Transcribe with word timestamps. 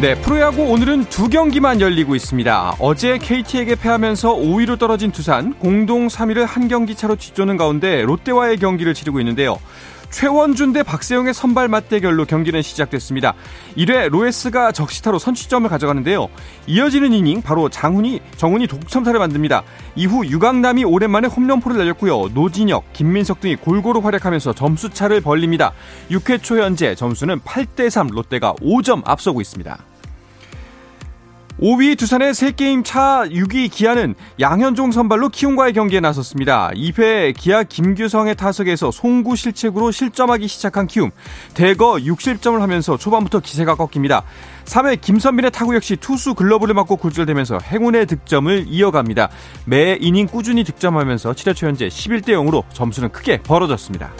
네, 0.00 0.14
프로야구 0.14 0.62
오늘은 0.62 1.10
두 1.10 1.28
경기만 1.28 1.82
열리고 1.82 2.14
있습니다. 2.14 2.76
어제 2.78 3.18
KT에게 3.18 3.74
패하면서 3.74 4.34
5위로 4.34 4.78
떨어진 4.78 5.12
두산, 5.12 5.52
공동 5.58 6.06
3위를 6.06 6.46
한 6.46 6.68
경기 6.68 6.94
차로 6.94 7.16
뒤쫓는 7.16 7.58
가운데 7.58 8.00
롯데와의 8.00 8.56
경기를 8.56 8.94
치르고 8.94 9.20
있는데요. 9.20 9.58
최원준 10.08 10.72
대 10.72 10.82
박세영의 10.82 11.34
선발 11.34 11.68
맞대결로 11.68 12.24
경기는 12.24 12.62
시작됐습니다. 12.62 13.34
1회 13.76 14.08
로에스가 14.08 14.72
적시타로 14.72 15.18
선취점을 15.18 15.68
가져가는데요. 15.68 16.28
이어지는 16.66 17.12
이닝 17.12 17.42
바로 17.42 17.68
장훈이 17.68 18.20
정훈이 18.38 18.68
독점타를 18.68 19.20
만듭니다. 19.20 19.62
이후 19.96 20.24
유강남이 20.26 20.82
오랜만에 20.84 21.28
홈런포를 21.28 21.76
날렸고요. 21.76 22.30
노진혁, 22.32 22.94
김민석 22.94 23.40
등이 23.40 23.56
골고루 23.56 24.00
활약하면서 24.00 24.54
점수차를 24.54 25.20
벌립니다. 25.20 25.72
6회 26.10 26.42
초 26.42 26.58
현재 26.58 26.94
점수는 26.94 27.40
8대 27.40 27.90
3 27.90 28.08
롯데가 28.08 28.54
5점 28.54 29.02
앞서고 29.04 29.42
있습니다. 29.42 29.89
5위 31.60 31.98
두산의 31.98 32.32
3게임 32.32 32.82
차 32.84 33.24
6위 33.26 33.70
기아는 33.70 34.14
양현종 34.40 34.92
선발로 34.92 35.28
키움과의 35.28 35.74
경기에 35.74 36.00
나섰습니다. 36.00 36.70
2회 36.70 37.36
기아 37.36 37.64
김규성의 37.64 38.34
타석에서 38.34 38.90
송구 38.90 39.36
실책으로 39.36 39.90
실점하기 39.90 40.48
시작한 40.48 40.86
키움. 40.86 41.10
대거 41.52 41.96
6실점을 41.96 42.58
하면서 42.58 42.96
초반부터 42.96 43.40
기세가 43.40 43.74
꺾입니다. 43.74 44.22
3회 44.64 45.02
김선빈의 45.02 45.50
타구 45.50 45.74
역시 45.74 45.96
투수 45.96 46.34
글러브를 46.34 46.74
맞고 46.74 46.96
굴절되면서 46.96 47.58
행운의 47.58 48.06
득점을 48.06 48.64
이어갑니다. 48.68 49.28
매 49.66 49.98
이닝 50.00 50.28
꾸준히 50.28 50.64
득점하면서 50.64 51.32
7회 51.32 51.54
초 51.54 51.66
현재 51.66 51.88
11대 51.88 52.28
0으로 52.28 52.64
점수는 52.72 53.10
크게 53.12 53.42
벌어졌습니다. 53.42 54.10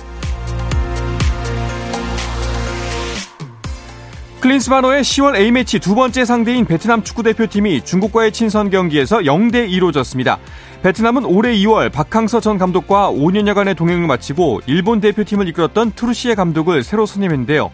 클린스바노의 4.41 5.03
10월 5.03 5.37
A매치 5.37 5.79
두 5.81 5.95
번째 5.95 6.25
상대인 6.25 6.65
베트남 6.65 7.03
축구대표팀이 7.03 7.85
중국과의 7.85 8.33
친선 8.33 8.71
경기에서 8.71 9.19
0대2로 9.19 9.93
졌습니다. 9.93 10.39
베트남은 10.83 11.27
올해 11.27 11.55
2월 11.59 11.93
박항서 11.93 12.41
전 12.41 12.57
감독과 12.57 13.11
5년여간의 13.11 13.77
동행을 13.77 14.07
마치고 14.07 14.63
일본 14.65 15.03
대표팀을 15.03 15.47
이끌었던 15.49 15.93
트루시에 15.93 16.35
감독을 16.37 16.83
새로 16.85 17.05
선임했는데요. 17.05 17.71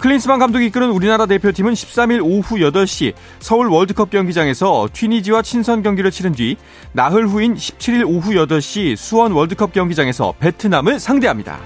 클린스만 0.00 0.38
감독이 0.38 0.66
이끄는 0.66 0.90
우리나라 0.90 1.24
대표팀은 1.24 1.72
13일 1.72 2.20
오후 2.22 2.56
8시 2.56 3.14
서울 3.38 3.68
월드컵 3.68 4.10
경기장에서 4.10 4.88
튀니지와 4.92 5.40
친선 5.40 5.82
경기를 5.82 6.10
치른 6.10 6.32
뒤 6.32 6.56
나흘 6.92 7.26
후인 7.26 7.54
17일 7.54 8.04
오후 8.06 8.32
8시 8.32 8.96
수원 8.96 9.32
월드컵 9.32 9.72
경기장에서 9.72 10.34
베트남을 10.40 11.00
상대합니다. 11.00 11.58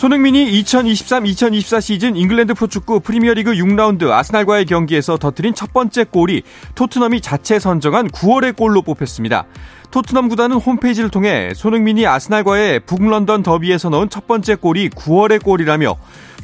손흥민이 0.00 0.62
2023-2024 0.62 1.82
시즌 1.82 2.16
잉글랜드 2.16 2.54
프로축구 2.54 3.00
프리미어리그 3.00 3.52
6라운드 3.52 4.08
아스날과의 4.10 4.64
경기에서 4.64 5.18
터뜨린 5.18 5.54
첫 5.54 5.74
번째 5.74 6.04
골이 6.04 6.42
토트넘이 6.74 7.20
자체 7.20 7.58
선정한 7.58 8.08
9월의 8.08 8.56
골로 8.56 8.80
뽑혔습니다. 8.80 9.44
토트넘 9.90 10.30
구단은 10.30 10.56
홈페이지를 10.56 11.10
통해 11.10 11.52
손흥민이 11.54 12.06
아스날과의 12.06 12.80
북런던 12.86 13.42
더비에서 13.42 13.90
넣은 13.90 14.08
첫 14.08 14.26
번째 14.26 14.54
골이 14.54 14.88
9월의 14.88 15.44
골이라며 15.44 15.94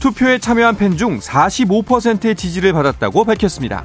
투표에 0.00 0.36
참여한 0.36 0.76
팬 0.76 0.98
중 0.98 1.18
45%의 1.18 2.34
지지를 2.34 2.74
받았다고 2.74 3.24
밝혔습니다. 3.24 3.82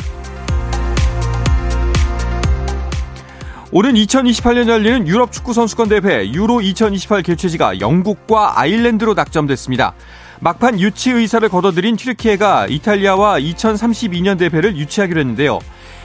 오는 3.74 3.94
2028년 3.94 4.68
열리는 4.68 5.08
유럽 5.08 5.32
축구 5.32 5.54
선수권 5.54 5.88
대회 5.88 6.30
유로 6.30 6.60
2028 6.60 7.24
개최지가 7.24 7.80
영국과 7.80 8.60
아일랜드로 8.60 9.14
낙점됐습니다. 9.14 9.94
막판 10.42 10.78
유치 10.82 11.12
의사를 11.12 11.48
거둬들인 11.48 11.96
튀르키예가 11.96 12.68
이탈리아와 12.68 13.40
2032년 13.40 14.38
대회를 14.38 14.76
유치하기로 14.76 15.22
했는데요. 15.22 15.60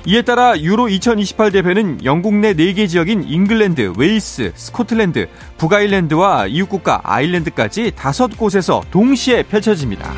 이에 0.04 0.22
따라 0.22 0.56
유로 0.56 0.88
2028 0.88 1.50
대회는 1.50 2.04
영국 2.04 2.34
내 2.34 2.54
4개 2.54 2.88
지역인 2.88 3.24
잉글랜드, 3.26 3.94
웨일스, 3.98 4.52
스코틀랜드, 4.54 5.26
북아일랜드와 5.58 6.46
이웃국가 6.46 7.00
아일랜드까지 7.02 7.90
5곳에서 7.96 8.82
동시에 8.92 9.42
펼쳐집니다. 9.42 10.14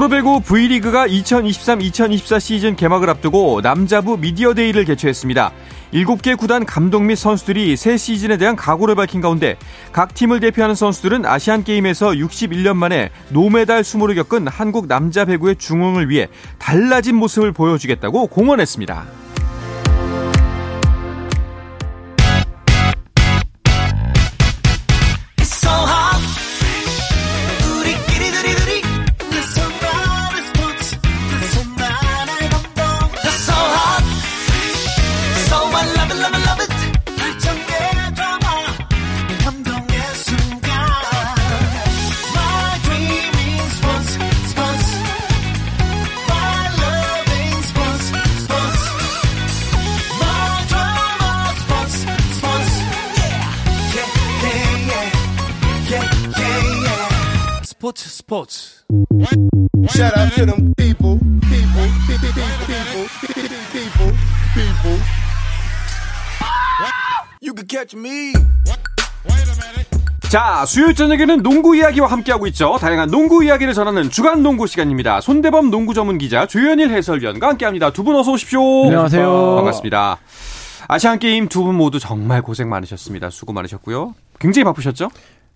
프로배구 0.00 0.40
V리그가 0.40 1.06
2023-2024 1.08 2.40
시즌 2.40 2.74
개막을 2.74 3.10
앞두고 3.10 3.60
남자부 3.60 4.16
미디어데이를 4.16 4.86
개최했습니다. 4.86 5.52
7개 5.92 6.38
구단 6.38 6.64
감독 6.64 7.02
및 7.02 7.16
선수들이 7.16 7.76
새 7.76 7.98
시즌에 7.98 8.38
대한 8.38 8.56
각오를 8.56 8.94
밝힌 8.94 9.20
가운데 9.20 9.58
각 9.92 10.14
팀을 10.14 10.40
대표하는 10.40 10.74
선수들은 10.74 11.26
아시안게임에서 11.26 12.12
61년 12.12 12.76
만에 12.76 13.10
노메달 13.28 13.84
수모를 13.84 14.14
겪은 14.14 14.48
한국 14.48 14.86
남자 14.86 15.26
배구의 15.26 15.56
중흥을 15.56 16.08
위해 16.08 16.28
달라진 16.58 17.16
모습을 17.16 17.52
보여주겠다고 17.52 18.28
공언했습니다. 18.28 19.19
스포츠 58.20 58.84
Shout 59.88 60.12
out 60.18 60.34
to 60.36 60.44
them 60.44 60.74
people, 60.76 61.18
people, 61.48 61.88
people, 62.06 62.32
people, 62.68 63.08
people, 63.72 64.12
people. 64.54 64.98
You 67.40 67.54
can 67.56 67.66
catch 67.66 67.96
me 67.96 68.32
자, 70.28 70.64
수요일 70.66 70.94
저녁에는 70.94 71.42
농구 71.42 71.74
이야기와 71.74 72.06
함께하고 72.08 72.46
있죠. 72.48 72.76
다양한 72.78 73.10
농구 73.10 73.42
이야기를 73.42 73.72
전하는 73.74 74.10
주간 74.10 74.42
농구 74.44 74.66
시간입니다. 74.68 75.20
손대범 75.22 75.70
농구 75.70 75.92
전문 75.94 76.18
기자 76.18 76.46
조현일 76.46 76.90
해설위원과 76.90 77.48
함께합니다. 77.48 77.90
두 77.92 78.04
분 78.04 78.14
어서 78.16 78.32
오십시오. 78.32 78.60
안녕하세요. 78.84 79.56
반갑습니다. 79.56 80.18
아시안 80.88 81.18
게임 81.18 81.48
두 81.48 81.64
분 81.64 81.74
모두 81.74 81.98
정말 81.98 82.42
고생 82.42 82.68
많으셨습니다. 82.68 83.30
수고 83.30 83.52
많으셨고요. 83.54 84.14
굉장히 84.38 84.64
바쁘셨죠? 84.64 85.08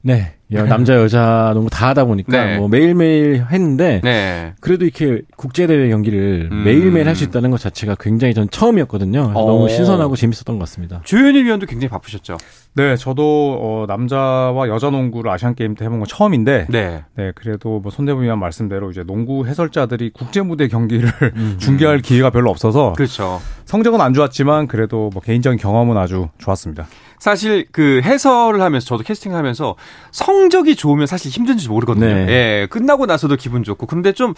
네. 0.07 0.35
남자 0.51 0.95
여자 0.95 1.51
농구 1.55 1.71
다 1.71 1.89
하다 1.89 2.05
보니까 2.05 2.45
네. 2.45 2.59
뭐 2.59 2.69
매일매일 2.69 3.47
했는데 3.51 4.01
네. 4.05 4.53
그래도 4.61 4.85
이렇게 4.85 5.23
국제 5.37 5.67
대회 5.67 5.89
경기를 5.89 6.49
음. 6.53 6.65
매일매일 6.65 7.09
할 7.09 7.15
수 7.15 7.23
있다는 7.25 7.51
것 7.53 7.61
자체가 7.61 7.95
굉장히 8.01 8.35
전 8.35 8.51
처음이었거든요. 8.51 9.33
어. 9.35 9.47
너무 9.47 9.69
신선하고 9.69 10.17
재밌었던 10.17 10.59
것 10.59 10.65
같습니다. 10.65 11.01
조현일 11.05 11.45
위원도 11.45 11.67
굉장히 11.67 11.89
바쁘셨죠? 11.91 12.37
네, 12.77 12.97
저도 12.97 13.57
어, 13.61 13.85
남자와 13.87 14.69
여자 14.69 14.91
농구를 14.91 15.31
아시안 15.31 15.55
게임 15.55 15.77
때 15.77 15.85
해본 15.85 16.01
건 16.01 16.09
처음인데, 16.09 16.67
네, 16.71 17.05
네. 17.15 17.31
그래도 17.37 17.79
뭐 17.79 17.93
손대부 17.93 18.21
위원 18.23 18.41
말씀대로 18.41 18.91
이제 18.91 19.05
농구 19.05 19.47
해설자들이 19.47 20.11
국제 20.13 20.43
무대 20.43 20.67
경기를 20.67 21.09
음. 21.37 21.55
중계할 21.63 22.01
기회가 22.01 22.31
별로 22.31 22.51
없어서 22.51 22.95
그렇죠. 22.95 23.41
성적은 23.65 24.01
안 24.01 24.13
좋았지만 24.13 24.67
그래도 24.67 25.11
뭐 25.13 25.23
개인적인 25.23 25.57
경험은 25.61 25.97
아주 25.97 26.29
좋았습니다. 26.39 26.89
사실 27.21 27.65
그 27.71 28.01
해설을 28.03 28.61
하면서 28.61 28.85
저도 28.87 29.05
캐스팅을 29.05 29.37
하면서 29.39 29.77
성 30.11 30.34
적이 30.51 30.77
좋으면 30.77 31.07
사실 31.07 31.31
힘든지 31.31 31.69
모르거든요. 31.69 32.07
네. 32.07 32.27
예, 32.29 32.67
끝나고 32.71 33.07
나서도 33.07 33.37
기분 33.37 33.63
좋고. 33.63 33.87
근데 33.87 34.13
좀, 34.13 34.35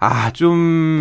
아, 0.00 0.30
좀 0.32 0.56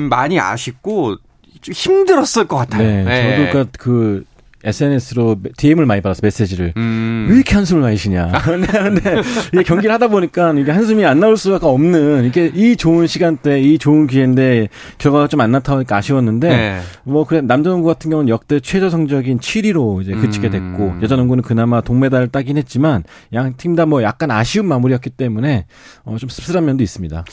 많이 0.10 0.40
아쉽고 0.40 1.18
좀 1.62 1.74
힘들었을 1.74 2.48
것 2.48 2.58
같아요. 2.58 2.84
네. 2.84 3.06
예. 3.08 3.22
저도 3.38 3.52
그러니까 3.52 3.78
그 3.80 4.24
SNS로 4.68 5.38
DM을 5.58 5.86
많이 5.86 6.02
받아서 6.02 6.20
메시지를 6.24 6.74
음. 6.78 7.28
왜 7.30 7.36
이렇게 7.38 7.56
한숨을 7.56 7.82
많이 7.82 7.98
쉬냐. 7.98 8.32
근데, 8.44 8.68
근데 8.68 9.22
이게 9.54 9.64
경기를 9.64 9.94
하다 9.94 10.10
보니까 10.10 10.54
이게 10.54 10.72
한숨이 10.72 11.06
안 11.06 11.20
나올 11.20 11.38
수가 11.38 11.66
없는 11.68 12.26
이게 12.26 12.52
이 12.54 12.76
좋은 12.76 13.08
시간대, 13.08 13.60
이 13.62 13.78
좋은 13.80 14.08
기회인데 14.08 14.68
결과가 14.98 15.28
좀 15.28 15.42
안 15.42 15.52
나타나니까 15.52 15.96
아쉬웠는데 15.96 16.50
네. 16.50 16.82
뭐 17.04 17.24
그래 17.26 17.42
남자농구 17.42 17.88
같은 17.88 18.10
경우는 18.10 18.28
역대 18.30 18.60
최저 18.60 18.90
성적인 18.90 19.40
7위로 19.40 20.02
이제 20.02 20.14
그치게 20.14 20.50
됐고 20.50 20.84
음. 20.84 21.00
여자농구는 21.02 21.44
그나마 21.44 21.82
동메달을 21.82 22.28
따긴 22.30 22.58
했지만 22.58 23.04
양 23.34 23.54
팀 23.58 23.76
다 23.76 23.86
뭐 23.86 24.04
약간 24.04 24.32
아쉬운 24.32 24.68
마무리였기 24.68 25.12
때문에 25.12 25.66
어, 26.04 26.18
좀 26.20 26.28
씁쓸한 26.30 26.66
면도 26.66 26.84
있습니다. 26.84 27.24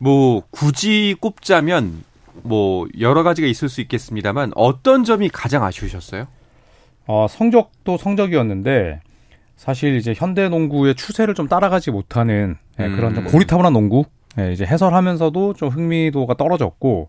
뭐 0.00 0.42
굳이 0.50 1.14
꼽자면 1.20 2.02
뭐 2.42 2.86
여러 3.00 3.22
가지가 3.22 3.48
있을 3.48 3.68
수 3.68 3.80
있겠습니다만 3.80 4.52
어떤 4.54 5.04
점이 5.04 5.28
가장 5.28 5.64
아쉬우셨어요? 5.64 6.26
어, 7.08 7.26
성적도 7.28 7.96
성적이었는데 7.96 9.00
사실 9.56 9.96
이제 9.96 10.14
현대 10.16 10.48
농구의 10.48 10.94
추세를 10.94 11.34
좀 11.34 11.48
따라가지 11.48 11.90
못하는 11.90 12.56
예, 12.78 12.88
그런 12.88 13.14
좀 13.14 13.26
음. 13.26 13.32
고리타분한 13.32 13.72
농구 13.72 14.04
예, 14.38 14.52
이제 14.52 14.64
해설하면서도 14.64 15.54
좀 15.54 15.70
흥미도가 15.70 16.34
떨어졌고 16.34 17.08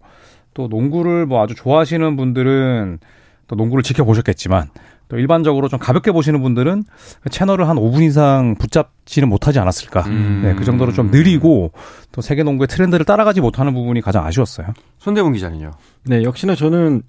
또 0.56 0.68
농구를 0.68 1.28
뭐 1.28 1.44
아주 1.44 1.54
좋아하시는 1.54 2.16
분들은 2.16 3.00
또 3.48 3.56
농구를 3.56 3.84
지켜보셨겠지만 3.84 4.70
또 5.10 5.18
일반적으로 5.18 5.68
좀 5.68 5.80
가볍게 5.80 6.12
보시는 6.12 6.42
분들은 6.42 6.84
그 7.22 7.30
채널을 7.30 7.68
한 7.68 7.76
5분 7.76 8.04
이상 8.04 8.56
붙잡지는 8.56 9.28
못하지 9.28 9.60
않았을까. 9.60 10.04
음. 10.04 10.42
네, 10.44 10.54
그 10.56 10.64
정도로 10.64 10.94
좀 10.94 11.12
느리고 11.12 11.72
또 12.12 12.22
세계 12.22 12.44
농구의 12.44 12.68
트렌드를 12.68 13.06
따라가지 13.06 13.42
못하는 13.42 13.74
부분이 13.74 14.02
가장 14.02 14.26
아쉬웠어요. 14.26 14.68
손대문 15.00 15.34
기자는요. 15.34 15.72
네, 16.06 16.24
역시나 16.24 16.56
저는 16.56 17.02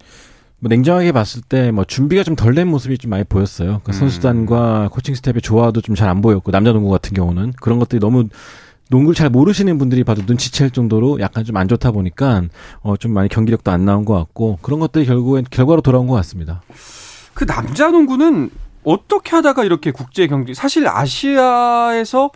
뭐 0.60 0.68
냉정하게 0.68 1.12
봤을 1.12 1.40
때 1.42 1.70
뭐 1.72 1.84
준비가 1.84 2.22
좀 2.22 2.36
덜 2.36 2.54
된 2.54 2.68
모습이 2.68 2.98
좀 2.98 3.10
많이 3.10 3.24
보였어요. 3.24 3.80
그 3.84 3.90
음. 3.90 3.92
선수단과 3.92 4.88
코칭 4.92 5.14
스텝의 5.14 5.40
조화도 5.42 5.80
좀 5.80 5.94
잘 5.96 6.08
안 6.08 6.20
보였고 6.20 6.50
남자 6.52 6.72
농구 6.72 6.90
같은 6.90 7.14
경우는 7.14 7.52
그런 7.60 7.78
것들이 7.78 8.00
너무 8.00 8.24
농구를 8.90 9.14
잘 9.14 9.30
모르시는 9.30 9.78
분들이 9.78 10.02
봐도 10.04 10.22
눈치챌 10.26 10.70
정도로 10.70 11.20
약간 11.20 11.44
좀 11.44 11.56
안 11.56 11.68
좋다 11.68 11.92
보니까 11.92 12.42
어 12.82 12.96
좀 12.96 13.12
많이 13.12 13.28
경기력도 13.28 13.70
안 13.70 13.84
나온 13.84 14.04
것 14.04 14.14
같고 14.14 14.58
그런 14.62 14.80
것들이 14.80 15.06
결국엔 15.06 15.44
결과로 15.50 15.80
돌아온 15.80 16.06
것 16.08 16.14
같습니다. 16.16 16.60
그 17.34 17.46
남자 17.46 17.90
농구는 17.90 18.50
어떻게 18.84 19.36
하다가 19.36 19.64
이렇게 19.64 19.90
국제 19.92 20.26
경기 20.26 20.54
사실 20.54 20.86
아시아에서 20.88 22.30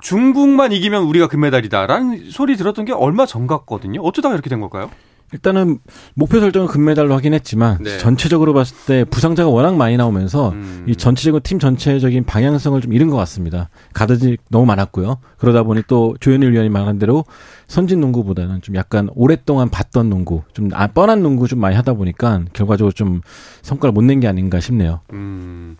중국만 0.00 0.72
이기면 0.72 1.04
우리가 1.04 1.28
금메달이다라는 1.28 2.30
소리 2.30 2.56
들었던 2.56 2.84
게 2.84 2.92
얼마 2.92 3.26
전 3.26 3.46
같거든요. 3.46 4.00
어쩌다가 4.00 4.34
이렇게 4.34 4.48
된 4.50 4.60
걸까요? 4.60 4.90
일단은 5.32 5.78
목표 6.14 6.40
설정은 6.40 6.68
금메달로 6.68 7.14
하긴 7.14 7.34
했지만 7.34 7.78
네. 7.82 7.98
전체적으로 7.98 8.52
봤을 8.54 8.76
때 8.86 9.04
부상자가 9.04 9.48
워낙 9.48 9.76
많이 9.76 9.96
나오면서 9.96 10.50
음. 10.50 10.84
이 10.86 10.94
전체적인 10.94 11.40
팀 11.42 11.58
전체적인 11.58 12.24
방향성을 12.24 12.80
좀 12.80 12.92
잃은 12.92 13.08
것 13.08 13.16
같습니다. 13.16 13.68
가드이 13.94 14.36
너무 14.50 14.66
많았고요. 14.66 15.18
그러다 15.38 15.62
보니 15.62 15.82
또 15.88 16.14
조현일 16.20 16.52
위원이 16.52 16.68
말한 16.68 16.98
대로 16.98 17.24
선진 17.66 18.00
농구보다는 18.00 18.60
좀 18.60 18.74
약간 18.76 19.08
오랫동안 19.14 19.70
봤던 19.70 20.10
농구, 20.10 20.42
좀 20.52 20.68
아, 20.74 20.86
뻔한 20.88 21.22
농구 21.22 21.48
좀 21.48 21.58
많이 21.58 21.74
하다 21.74 21.94
보니까 21.94 22.42
결과적으로 22.52 22.92
좀 22.92 23.22
성과를 23.62 23.92
못 23.92 24.02
낸 24.02 24.20
게 24.20 24.28
아닌가 24.28 24.60
싶네요. 24.60 25.00
음. 25.14 25.76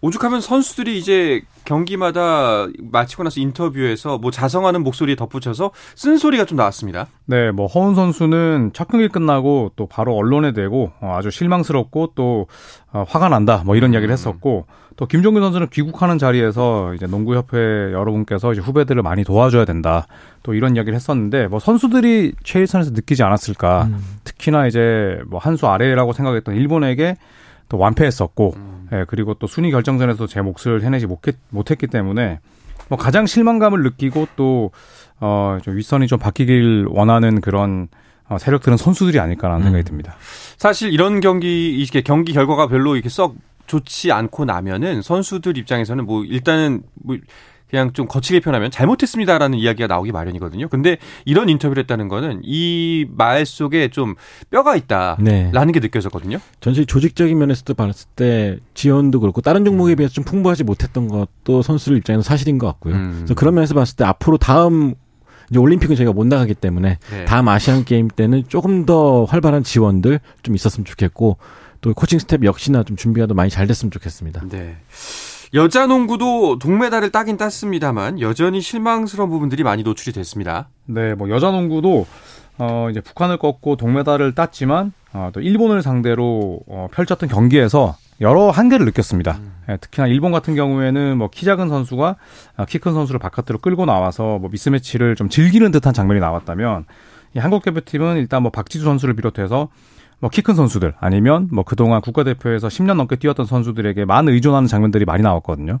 오죽하면 0.00 0.40
선수들이 0.40 0.98
이제 0.98 1.42
경기마다 1.64 2.66
마치고 2.90 3.24
나서 3.24 3.40
인터뷰에서 3.40 4.18
뭐 4.18 4.30
자성하는 4.30 4.82
목소리에 4.82 5.16
덧붙여서 5.16 5.72
쓴 5.94 6.16
소리가 6.16 6.44
좀 6.46 6.56
나왔습니다. 6.56 7.08
네, 7.26 7.50
뭐 7.50 7.66
허운 7.66 7.94
선수는 7.94 8.70
첫 8.86 8.92
경기 8.92 9.08
끝나고 9.08 9.72
또 9.74 9.86
바로 9.86 10.14
언론에 10.16 10.52
대고 10.52 10.92
어, 11.00 11.16
아주 11.18 11.30
실망스럽고 11.30 12.12
또 12.14 12.46
어, 12.92 13.04
화가 13.08 13.28
난다. 13.28 13.62
뭐 13.66 13.74
이런 13.74 13.92
이야기를 13.92 14.12
했었고 14.12 14.66
또 14.96 15.06
김종규 15.06 15.40
선수는 15.40 15.68
귀국하는 15.70 16.18
자리에서 16.18 16.94
이제 16.94 17.06
농구협회 17.06 17.58
여러분께서 17.92 18.52
이제 18.52 18.60
후배들을 18.60 19.02
많이 19.02 19.24
도와줘야 19.24 19.64
된다. 19.64 20.06
또 20.44 20.54
이런 20.54 20.76
이야기를 20.76 20.94
했었는데 20.94 21.48
뭐 21.48 21.58
선수들이 21.58 22.32
최일선에서 22.44 22.92
느끼지 22.92 23.22
않았을까. 23.24 23.88
특히나 24.24 24.66
이제 24.68 25.18
뭐 25.26 25.40
한 25.40 25.56
수 25.56 25.66
아래라고 25.66 26.12
생각했던 26.12 26.54
일본에게 26.54 27.16
또 27.68 27.78
완패했었고 27.78 28.54
예, 28.92 29.04
그리고 29.08 29.34
또 29.34 29.46
순위 29.46 29.70
결정전에서 29.72 30.26
제 30.28 30.40
몫을 30.42 30.82
해내지 30.84 31.06
못했, 31.06 31.34
못했기 31.50 31.88
때문에 31.88 32.38
뭐 32.88 32.96
가장 32.98 33.26
실망감을 33.26 33.82
느끼고 33.82 34.28
또 34.36 34.70
어, 35.18 35.58
좀 35.62 35.76
윗선이 35.76 36.06
좀 36.06 36.18
바뀌길 36.20 36.86
원하는 36.88 37.40
그런 37.40 37.88
어, 37.88 37.96
세력들은 38.38 38.76
선수들이 38.76 39.20
아닐까라는 39.20 39.62
생각이 39.64 39.84
듭니다. 39.84 40.16
사실 40.58 40.92
이런 40.92 41.20
경기 41.20 41.80
이게 41.80 42.00
경기 42.00 42.32
결과가 42.32 42.66
별로 42.68 42.94
이렇게 42.96 43.08
썩 43.08 43.36
좋지 43.66 44.12
않고 44.12 44.44
나면은 44.44 45.02
선수들 45.02 45.56
입장에서는 45.58 46.04
뭐 46.06 46.24
일단은 46.24 46.82
뭐 46.94 47.16
그냥 47.68 47.92
좀 47.92 48.06
거칠게 48.06 48.40
표현하면 48.40 48.70
잘못했습니다라는 48.70 49.58
이야기가 49.58 49.88
나오기 49.88 50.12
마련이거든요. 50.12 50.68
근데 50.68 50.98
이런 51.24 51.48
인터뷰를 51.48 51.82
했다는 51.82 52.06
거는 52.08 52.42
이 52.44 53.06
말 53.16 53.44
속에 53.44 53.88
좀 53.88 54.14
뼈가 54.50 54.76
있다라는 54.76 55.24
네. 55.24 55.72
게 55.72 55.80
느껴졌거든요. 55.80 56.38
전체 56.60 56.84
조직적인 56.84 57.36
면에서도 57.36 57.74
봤을 57.74 58.08
때 58.14 58.58
지원도 58.74 59.18
그렇고 59.20 59.40
다른 59.40 59.64
종목에 59.64 59.96
비해서 59.96 60.14
좀 60.14 60.22
풍부하지 60.24 60.62
못했던 60.64 61.08
것도 61.08 61.62
선수들 61.62 61.96
입장에서 61.96 62.22
사실인 62.22 62.58
것 62.58 62.66
같고요. 62.68 62.94
음. 62.94 63.12
그래서 63.18 63.34
그런 63.34 63.54
면에서 63.54 63.74
봤을 63.74 63.96
때 63.96 64.04
앞으로 64.04 64.38
다음 64.38 64.94
이제 65.50 65.58
올림픽은 65.58 65.96
저희가 65.96 66.12
못 66.12 66.26
나가기 66.26 66.54
때문에 66.54 66.98
네. 67.10 67.24
다음 67.24 67.48
아시안 67.48 67.84
게임 67.84 68.08
때는 68.08 68.44
조금 68.48 68.86
더 68.86 69.24
활발한 69.24 69.62
지원들 69.62 70.20
좀 70.42 70.54
있었으면 70.54 70.84
좋겠고 70.84 71.38
또 71.80 71.94
코칭 71.94 72.18
스텝 72.18 72.44
역시나 72.44 72.82
좀 72.82 72.96
준비가 72.96 73.26
더 73.26 73.34
많이 73.34 73.50
잘 73.50 73.66
됐으면 73.66 73.90
좋겠습니다. 73.90 74.42
네. 74.48 74.76
여자 75.54 75.86
농구도 75.86 76.58
동메달을 76.58 77.10
따긴 77.12 77.36
땄습니다만 77.36 78.20
여전히 78.20 78.60
실망스러운 78.60 79.30
부분들이 79.30 79.62
많이 79.62 79.82
노출이 79.82 80.12
됐습니다. 80.12 80.68
네, 80.86 81.14
뭐 81.14 81.30
여자 81.30 81.50
농구도 81.50 82.06
어 82.58 82.88
이제 82.90 83.00
북한을 83.00 83.38
꺾고 83.38 83.76
동메달을 83.76 84.34
땄지만 84.34 84.92
어, 85.12 85.30
또 85.32 85.40
일본을 85.40 85.82
상대로 85.82 86.60
어, 86.66 86.88
펼쳤던 86.92 87.28
경기에서 87.28 87.96
여러 88.20 88.50
한계를 88.50 88.86
느꼈습니다. 88.86 89.38
예, 89.68 89.76
특히나 89.76 90.06
일본 90.06 90.32
같은 90.32 90.54
경우에는 90.54 91.18
뭐 91.18 91.28
키 91.28 91.44
작은 91.44 91.68
선수가 91.68 92.16
키 92.68 92.78
큰 92.78 92.94
선수를 92.94 93.18
바깥으로 93.18 93.58
끌고 93.58 93.84
나와서 93.84 94.38
뭐 94.38 94.48
미스매치를 94.50 95.16
좀 95.16 95.28
즐기는 95.28 95.70
듯한 95.70 95.92
장면이 95.92 96.20
나왔다면 96.20 96.84
이 97.34 97.38
한국 97.38 97.62
대표팀은 97.64 98.16
일단 98.16 98.42
뭐 98.42 98.50
박지수 98.50 98.84
선수를 98.84 99.14
비롯해서 99.14 99.68
뭐 100.20 100.30
키 100.30 100.40
큰 100.40 100.54
선수들 100.54 100.94
아니면 100.98 101.46
뭐 101.52 101.62
그동안 101.62 102.00
국가대표에서 102.00 102.68
10년 102.68 102.94
넘게 102.96 103.16
뛰었던 103.16 103.44
선수들에게 103.44 104.06
많은 104.06 104.32
의존하는 104.32 104.66
장면들이 104.66 105.04
많이 105.04 105.22
나왔거든요. 105.22 105.78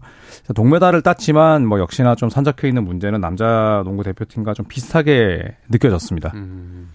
동메달을 0.54 1.00
땄지만 1.00 1.66
뭐 1.66 1.78
역시나 1.78 2.16
좀 2.16 2.28
산적해 2.28 2.68
있는 2.68 2.84
문제는 2.84 3.22
남자 3.22 3.80
농구 3.86 4.02
대표팀과 4.02 4.52
좀 4.52 4.66
비슷하게 4.68 5.56
느껴졌습니다. 5.70 6.32
음. 6.34 6.90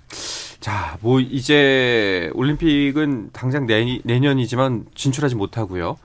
자, 0.61 0.97
뭐 1.01 1.19
이제 1.19 2.29
올림픽은 2.35 3.31
당장 3.33 3.65
내, 3.65 3.99
내년이지만 4.03 4.85
진출하지 4.95 5.35
못하고요. 5.35 5.97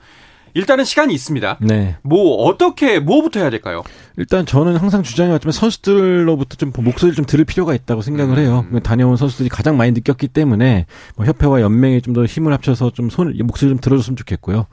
일단은 0.55 0.83
시간이 0.85 1.13
있습니다. 1.13 1.59
네. 1.61 1.97
뭐 2.01 2.43
어떻게 2.45 2.99
뭐부터 2.99 3.39
해야 3.39 3.51
될까요? 3.51 3.83
일단 4.17 4.47
저는 4.47 4.77
항상 4.77 5.03
주장해왔지만 5.03 5.51
선수들로부터 5.51 6.55
좀 6.55 6.71
목소리를 6.75 7.15
좀 7.15 7.25
들을 7.25 7.45
필요가 7.45 7.75
있다고 7.75 8.01
생각을 8.01 8.39
해요. 8.39 8.65
음. 8.71 8.79
다녀온 8.81 9.15
선수들이 9.17 9.49
가장 9.49 9.77
많이 9.77 9.91
느꼈기 9.91 10.29
때문에 10.29 10.87
뭐 11.15 11.27
협회와 11.27 11.61
연맹이 11.61 12.01
좀 12.01 12.15
더 12.15 12.25
힘을 12.25 12.51
합쳐서 12.53 12.89
좀 12.89 13.11
손, 13.11 13.37
목소리 13.43 13.69
좀 13.69 13.77
들어줬으면 13.79 14.17
좋겠고요. 14.17 14.65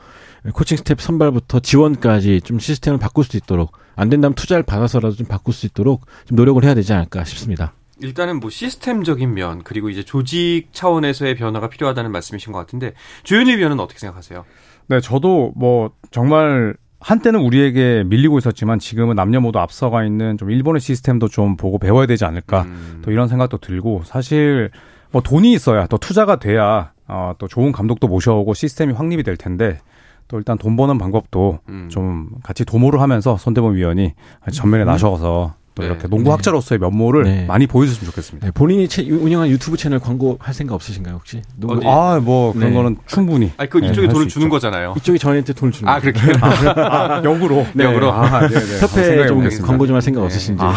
코칭 0.55 0.79
스텝 0.79 1.03
선발부터 1.03 1.61
지원까지 1.61 2.41
좀 2.43 2.59
시스템을 2.59 2.99
바꿀 2.99 3.25
수 3.25 3.37
있도록 3.37 3.73
안 3.97 4.09
된다면 4.09 4.35
투자를 4.35 4.63
받아서라도 4.63 5.17
좀 5.17 5.27
바꿀 5.27 5.53
수 5.53 5.67
있도록 5.67 6.07
좀 6.27 6.37
노력을 6.37 6.65
해야 6.65 6.75
되지 6.75 6.95
않을까 6.95 7.25
싶습니다. 7.25 7.75
일단은 8.01 8.41
뭐 8.41 8.51
시스템적인 8.51 9.35
면 9.35 9.63
그리고 9.63 9.89
이제 9.89 10.03
조직 10.03 10.69
차원에서의 10.73 11.37
변화가 11.37 11.69
필요하다는 11.69 12.13
말씀이신 12.13 12.53
것 12.53 12.59
같은데 12.59 12.95
조현일 13.23 13.59
위원은 13.59 13.81
어떻게 13.81 13.99
생각하세요? 13.99 14.45
네, 14.89 15.01
저도 15.01 15.53
뭐 15.57 15.93
정말 16.11 16.75
한때는 17.01 17.41
우리에게 17.41 18.05
밀리고 18.07 18.39
있었지만 18.39 18.79
지금은 18.79 19.15
남녀 19.15 19.41
모두 19.41 19.59
앞서가 19.59 20.05
있는 20.05 20.39
좀 20.39 20.51
일본의 20.51 20.81
시스템도 20.81 21.29
좀 21.29 21.57
보고 21.57 21.79
배워야 21.79 22.07
되지 22.07 22.25
않을까 22.25 22.63
음. 22.63 23.03
또 23.05 23.13
이런 23.13 23.29
생각도 23.29 23.59
들고 23.59 24.03
사실 24.05 24.71
뭐 25.11 25.21
돈이 25.23 25.53
있어야 25.53 25.87
또 25.87 25.99
투자가 25.99 26.39
돼야 26.39 26.93
어, 27.07 27.35
또 27.39 27.47
좋은 27.47 27.73
감독도 27.73 28.09
모셔오고 28.09 28.55
시스템이 28.55 28.95
확립이 28.95 29.23
될 29.23 29.37
텐데 29.37 29.81
또 30.29 30.39
일단 30.39 30.57
돈 30.57 30.77
버는 30.77 30.97
방법도 30.97 31.59
음. 31.69 31.89
좀 31.91 32.31
같이 32.43 32.65
도모를 32.65 33.01
하면서 33.01 33.37
손대범 33.37 33.75
위원이 33.75 34.15
전면에 34.53 34.85
나서서 34.85 35.55
또 35.75 35.83
네. 35.83 35.89
이렇게 35.89 36.07
농구 36.07 36.33
학자로서의 36.33 36.79
면모를 36.79 37.25
네. 37.25 37.45
많이 37.47 37.67
보여줬으면 37.67 38.07
좋겠습니다. 38.11 38.47
네, 38.47 38.51
본인이 38.53 38.87
채- 38.87 39.03
운영한 39.03 39.49
유튜브 39.49 39.77
채널 39.77 39.99
광고 39.99 40.37
할 40.41 40.55
생각 40.55 40.75
없으신가요 40.77 41.15
혹시? 41.17 41.43
농구- 41.57 41.79
어디? 41.79 41.87
아, 41.89 42.21
뭐 42.23 42.53
그런 42.53 42.71
네. 42.71 42.77
거는 42.77 42.97
충분히. 43.07 43.51
아니 43.57 43.69
그 43.69 43.79
네, 43.79 43.89
이쪽에 43.89 44.07
돈을 44.07 44.23
있죠. 44.27 44.35
주는 44.35 44.49
거잖아요. 44.49 44.95
이쪽이 44.97 45.19
저희한테 45.19 45.53
돈을 45.53 45.73
주는 45.73 45.89
아 45.89 45.99
거예요. 45.99 46.13
그렇게 46.13 46.39
아, 46.81 47.23
역으로. 47.25 47.67
네, 47.75 47.85
역으로? 47.85 48.13
아, 48.13 48.47
네, 48.49 48.55
네. 48.55 48.79
협회 48.81 49.27
좀 49.27 49.39
보겠습니다. 49.39 49.67
광고 49.67 49.87
좀 49.87 49.95
할 49.97 50.03
생각 50.03 50.21
네. 50.21 50.27
없으신지. 50.27 50.63
아, 50.63 50.75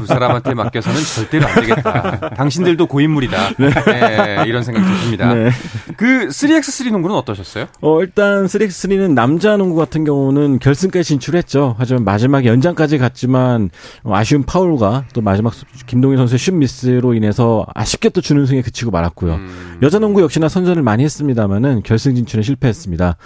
두 0.00 0.06
사람한테 0.06 0.52
맡겨서는 0.54 0.98
절대로 1.14 1.46
안 1.46 1.54
되겠다. 1.54 2.20
당신들도 2.36 2.86
고인물이다. 2.86 3.36
네, 3.58 4.44
이런 4.46 4.62
생각이 4.62 4.86
듭니다. 5.02 5.32
네. 5.34 5.50
그 5.96 6.28
3x3 6.28 6.90
농구는 6.92 7.16
어떠셨어요? 7.16 7.66
어, 7.80 8.00
일단 8.02 8.44
3x3는 8.46 9.12
남자 9.14 9.56
농구 9.56 9.76
같은 9.76 10.04
경우는 10.04 10.58
결승까지 10.58 11.04
진출했죠. 11.04 11.74
하지만 11.78 12.04
마지막에 12.04 12.48
연장까지 12.48 12.98
갔지만 12.98 13.70
어, 14.02 14.14
아 14.14 14.24
쉬운 14.26 14.42
파울과 14.42 15.04
또 15.14 15.20
마지막 15.20 15.54
김동희 15.86 16.16
선수의 16.16 16.38
슛 16.40 16.54
미스로 16.54 17.14
인해서 17.14 17.64
아쉽게 17.74 18.08
또 18.08 18.20
준우승에 18.20 18.60
그치고 18.60 18.90
말았고요. 18.90 19.34
음, 19.34 19.78
여자 19.82 20.00
농구 20.00 20.20
역시나 20.20 20.48
선전을 20.48 20.82
많이 20.82 21.04
했습니다만은 21.04 21.84
결승 21.84 22.16
진출에 22.16 22.42
실패했습니다. 22.42 23.16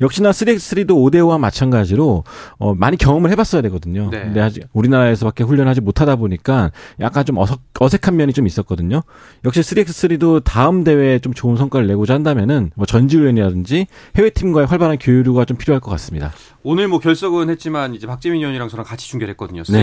역시나 0.00 0.30
3x3도 0.30 0.90
5대5와 0.90 1.40
마찬가지로 1.40 2.22
어, 2.58 2.74
많이 2.74 2.96
경험을 2.96 3.32
해봤어야 3.32 3.62
되거든요. 3.62 4.10
네. 4.12 4.20
근데 4.20 4.40
아직 4.40 4.68
우리나라에서밖에 4.72 5.42
훈련하지 5.42 5.80
못하다 5.80 6.14
보니까 6.14 6.70
약간 7.00 7.24
좀 7.24 7.36
어색, 7.38 7.58
어색한 7.80 8.14
면이 8.16 8.32
좀 8.32 8.46
있었거든요. 8.46 9.02
역시 9.44 9.60
3x3도 9.60 10.44
다음 10.44 10.84
대회에 10.84 11.18
좀 11.18 11.34
좋은 11.34 11.56
성과를 11.56 11.88
내고자 11.88 12.14
한다면은 12.14 12.70
뭐 12.76 12.86
전지훈련이라든지 12.86 13.88
해외 14.14 14.30
팀과의 14.30 14.68
활발한 14.68 14.98
교류가 14.98 15.46
좀 15.46 15.56
필요할 15.56 15.80
것 15.80 15.90
같습니다. 15.90 16.32
오늘 16.62 16.86
뭐 16.86 17.00
결석은 17.00 17.50
했지만 17.50 17.94
이제 17.94 18.06
박재민 18.06 18.40
의원이랑 18.40 18.68
저랑 18.68 18.84
같이 18.84 19.08
중계를 19.08 19.32
했거든요. 19.32 19.62
네. 19.62 19.78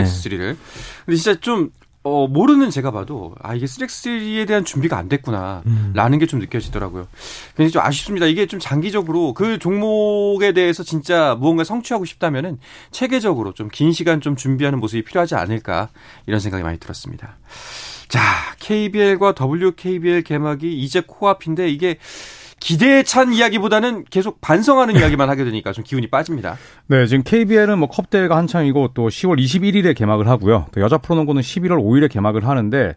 3x3를. 0.54 0.56
근데 1.04 1.16
진짜 1.16 1.40
좀 1.40 1.70
어, 2.02 2.28
모르는 2.28 2.70
제가 2.70 2.92
봐도 2.92 3.34
아 3.42 3.54
이게 3.56 3.66
3x3에 3.66 4.46
대한 4.46 4.64
준비가 4.64 4.96
안 4.96 5.08
됐구나 5.08 5.62
라는 5.92 6.20
게좀 6.20 6.38
느껴지더라고요. 6.38 7.08
굉장히 7.56 7.72
좀 7.72 7.82
아쉽습니다. 7.82 8.26
이게 8.26 8.46
좀 8.46 8.60
장기적으로 8.60 9.34
그 9.34 9.58
종목에 9.58 10.52
대해서 10.52 10.84
진짜 10.84 11.34
무언가 11.34 11.64
성취하고 11.64 12.04
싶다면은 12.04 12.58
체계적으로 12.92 13.52
좀 13.54 13.68
긴 13.72 13.90
시간 13.92 14.20
좀 14.20 14.36
준비하는 14.36 14.78
모습이 14.78 15.02
필요하지 15.02 15.34
않을까 15.34 15.88
이런 16.26 16.38
생각이 16.38 16.62
많이 16.62 16.78
들었습니다. 16.78 17.38
자, 18.08 18.20
KBL과 18.60 19.34
WKBL 19.40 20.22
개막이 20.22 20.78
이제 20.78 21.02
코앞인데 21.04 21.68
이게 21.68 21.98
기대에 22.66 23.04
찬 23.04 23.32
이야기보다는 23.32 24.06
계속 24.10 24.40
반성하는 24.40 24.96
이야기만 24.96 25.30
하게 25.30 25.44
되니까 25.44 25.70
좀 25.70 25.84
기운이 25.84 26.08
빠집니다. 26.08 26.56
네, 26.88 27.06
지금 27.06 27.22
KBL은 27.22 27.78
뭐 27.78 27.88
컵대회가 27.88 28.36
한창이고 28.36 28.88
또 28.92 29.06
10월 29.06 29.38
21일에 29.38 29.96
개막을 29.96 30.26
하고요. 30.26 30.66
또 30.72 30.80
여자 30.80 30.98
프로농구는 30.98 31.42
11월 31.42 31.78
5일에 31.78 32.10
개막을 32.10 32.48
하는데 32.48 32.96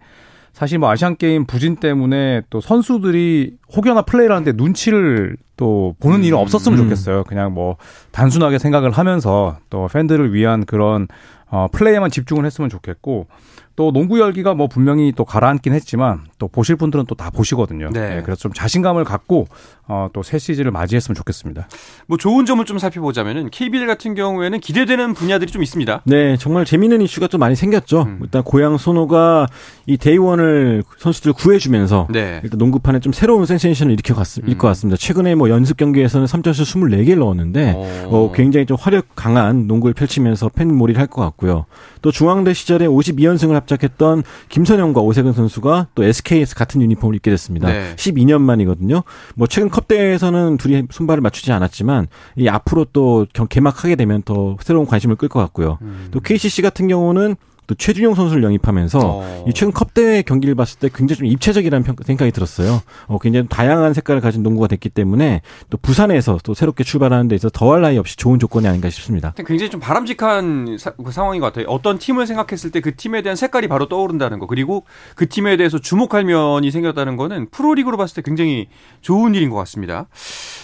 사실 0.54 0.80
뭐 0.80 0.90
아시안 0.90 1.18
게임 1.18 1.46
부진 1.46 1.76
때문에 1.76 2.42
또 2.50 2.62
선수들이 2.62 3.59
혹여나 3.76 4.02
플레이를 4.02 4.36
하는데 4.36 4.52
눈치를 4.62 5.38
또 5.58 5.96
보는 6.00 6.24
일은 6.24 6.38
없었으면 6.38 6.80
음. 6.80 6.84
좋겠어요. 6.86 7.24
그냥 7.26 7.54
뭐 7.54 7.76
단순하게 8.12 8.60
생각을 8.60 8.92
하면서 8.92 9.58
또 9.70 9.88
팬들을 9.92 10.34
위한 10.34 10.66
그런 10.66 11.08
어 11.52 11.68
플레이에만 11.72 12.12
집중을 12.12 12.46
했으면 12.46 12.70
좋겠고 12.70 13.28
또 13.76 13.94
농구 13.94 14.20
열기가 14.20 14.54
뭐 14.56 14.68
분명히 14.68 15.14
또 15.16 15.24
가라앉긴 15.24 15.74
했지만 15.74 16.26
또 16.38 16.50
보실 16.50 16.76
분들은 16.76 17.06
또 17.06 17.16
다 17.16 17.30
보시거든요. 17.30 17.90
네. 17.92 18.22
그래서 18.26 18.42
좀 18.42 18.52
자신감을 18.54 19.06
갖고 19.06 19.48
어또 19.88 20.22
새 20.22 20.38
시즌을 20.38 20.72
맞이했으면 20.72 21.16
좋겠습니다. 21.16 21.68
뭐 22.08 22.18
좋은 22.18 22.46
점을 22.46 22.64
좀 22.66 22.78
살펴보자면은 22.78 23.50
KBL 23.50 23.88
같은 23.88 24.16
경우에는 24.16 24.60
기대되는 24.60 25.14
분야들이 25.14 25.50
좀 25.52 25.64
있습니다. 25.64 26.02
네, 26.06 26.36
정말 26.38 26.66
재미있는 26.66 27.02
이슈가 27.02 27.28
좀 27.28 27.40
많이 27.40 27.56
생겼죠. 27.56 28.04
음. 28.04 28.20
일단 28.22 28.44
고양 28.44 28.78
손호가 28.78 29.48
이 29.86 29.98
데이원을 29.98 30.84
선수들 30.98 31.34
구해주면서 31.34 32.08
네. 32.12 32.42
일단 32.44 32.58
농구판에 32.58 33.00
좀 33.00 33.14
새로운 33.14 33.46
센 33.46 33.58
세이션을 33.60 33.94
일으켜 33.94 34.16
갔, 34.16 34.38
음. 34.40 34.44
일것 34.48 34.62
같습니다. 34.70 34.98
최근에 34.98 35.36
뭐 35.36 35.50
연습 35.50 35.78
경기에서는 35.78 36.26
3점슛 36.26 36.64
24개를 36.66 37.20
넣었는데 37.20 37.74
어, 38.08 38.32
굉장히 38.34 38.66
좀 38.66 38.78
화력 38.80 39.06
강한 39.16 39.68
농구를 39.68 39.94
펼치면서 39.94 40.50
팬몰이를 40.50 41.00
할 41.00 41.08
것 41.10 41.22
같고요. 41.22 41.66
또 42.02 42.12
중앙대 42.12 42.54
시절에 42.54 42.86
52연승을 42.88 43.54
합작했던 43.54 44.24
김선영과 44.50 45.02
오세근 45.02 45.34
선수가 45.34 45.88
또 45.96 46.04
SK에서 46.04 46.56
같은 46.56 46.82
유니폼을 46.82 47.16
입게 47.16 47.30
됐습니다. 47.32 47.68
네. 47.68 47.96
12년 47.96 48.42
만이거든요. 48.42 49.04
뭐 49.36 49.48
최근 49.48 49.70
컵 49.70 49.88
대회에서는 49.88 50.58
둘이 50.58 50.84
손발을 50.90 51.22
맞추지 51.22 51.52
않았지만 51.52 52.08
이 52.38 52.48
앞으로 52.48 52.86
또 52.94 53.26
경- 53.34 53.48
개막하게 53.48 53.96
되면 53.96 54.22
더 54.24 54.56
새로운 54.62 54.86
관심을 54.86 55.16
끌 55.16 55.28
것 55.30 55.40
같고요. 55.40 55.78
음. 55.82 56.08
또 56.12 56.20
KCC 56.20 56.62
같은 56.62 56.88
경우는 56.88 57.36
또 57.70 57.76
최준용 57.76 58.16
선수를 58.16 58.42
영입하면서 58.44 59.00
어. 59.00 59.46
이 59.48 59.54
최근 59.54 59.72
컵 59.72 59.94
대회 59.94 60.24
경기를 60.24 60.56
봤을 60.56 60.80
때 60.80 60.90
굉장히 60.92 61.18
좀 61.20 61.28
입체적이라는 61.28 61.84
평- 61.84 61.96
생각이 62.04 62.32
들었어요. 62.32 62.82
어, 63.06 63.20
굉장히 63.20 63.48
다양한 63.48 63.94
색깔을 63.94 64.22
가진 64.22 64.42
농구가 64.42 64.66
됐기 64.66 64.90
때문에 64.90 65.42
또 65.70 65.78
부산에서 65.78 66.40
또 66.44 66.56
새롭게 66.56 66.84
출발하는 66.84 67.28
데 67.28 67.36
있어서 67.36 67.52
더할 67.54 67.82
나위 67.82 68.00
없이 68.00 68.18
좋은 68.18 68.40
조건이 68.40 68.68
아닌가 68.68 68.90
싶습니다. 68.90 69.36
굉장히 69.46 69.70
좀 69.70 69.80
바람직한 69.80 70.78
사- 70.80 70.94
그 70.96 71.12
상황인 71.12 71.42
것 71.42 71.48
같아요. 71.54 71.68
어떤 71.68 72.00
팀을 72.00 72.26
생각했을 72.26 72.72
때 72.72 72.80
그 72.80 72.96
팀에 72.96 73.22
대한 73.22 73.36
색깔이 73.36 73.68
바로 73.68 73.88
떠오른다는 73.88 74.40
거 74.40 74.48
그리고 74.48 74.86
그 75.16 75.30
팀에 75.30 75.56
대해서 75.58 75.78
주목할 75.78 76.24
면이 76.24 76.72
생겼다는 76.72 77.18
거는 77.18 77.50
프로리그로 77.52 77.98
봤을 77.98 78.16
때 78.16 78.22
굉장히 78.24 78.68
좋은 79.02 79.36
일인 79.36 79.52
것 79.52 79.58
같습니다. 79.58 80.08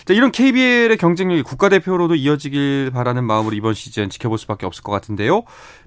자, 0.06 0.14
이런 0.16 0.32
KBL의 0.32 0.98
경쟁력이 0.98 1.44
국가대표로도 1.44 2.16
이어지길 2.16 2.90
바라는 2.94 3.24
마음으로 3.26 3.56
이번 3.56 3.74
시즌 3.76 4.10
지켜볼 4.10 4.38
수밖에 4.40 4.66
없을 4.66 4.82
것 4.82 4.92
같은데요. 4.92 5.44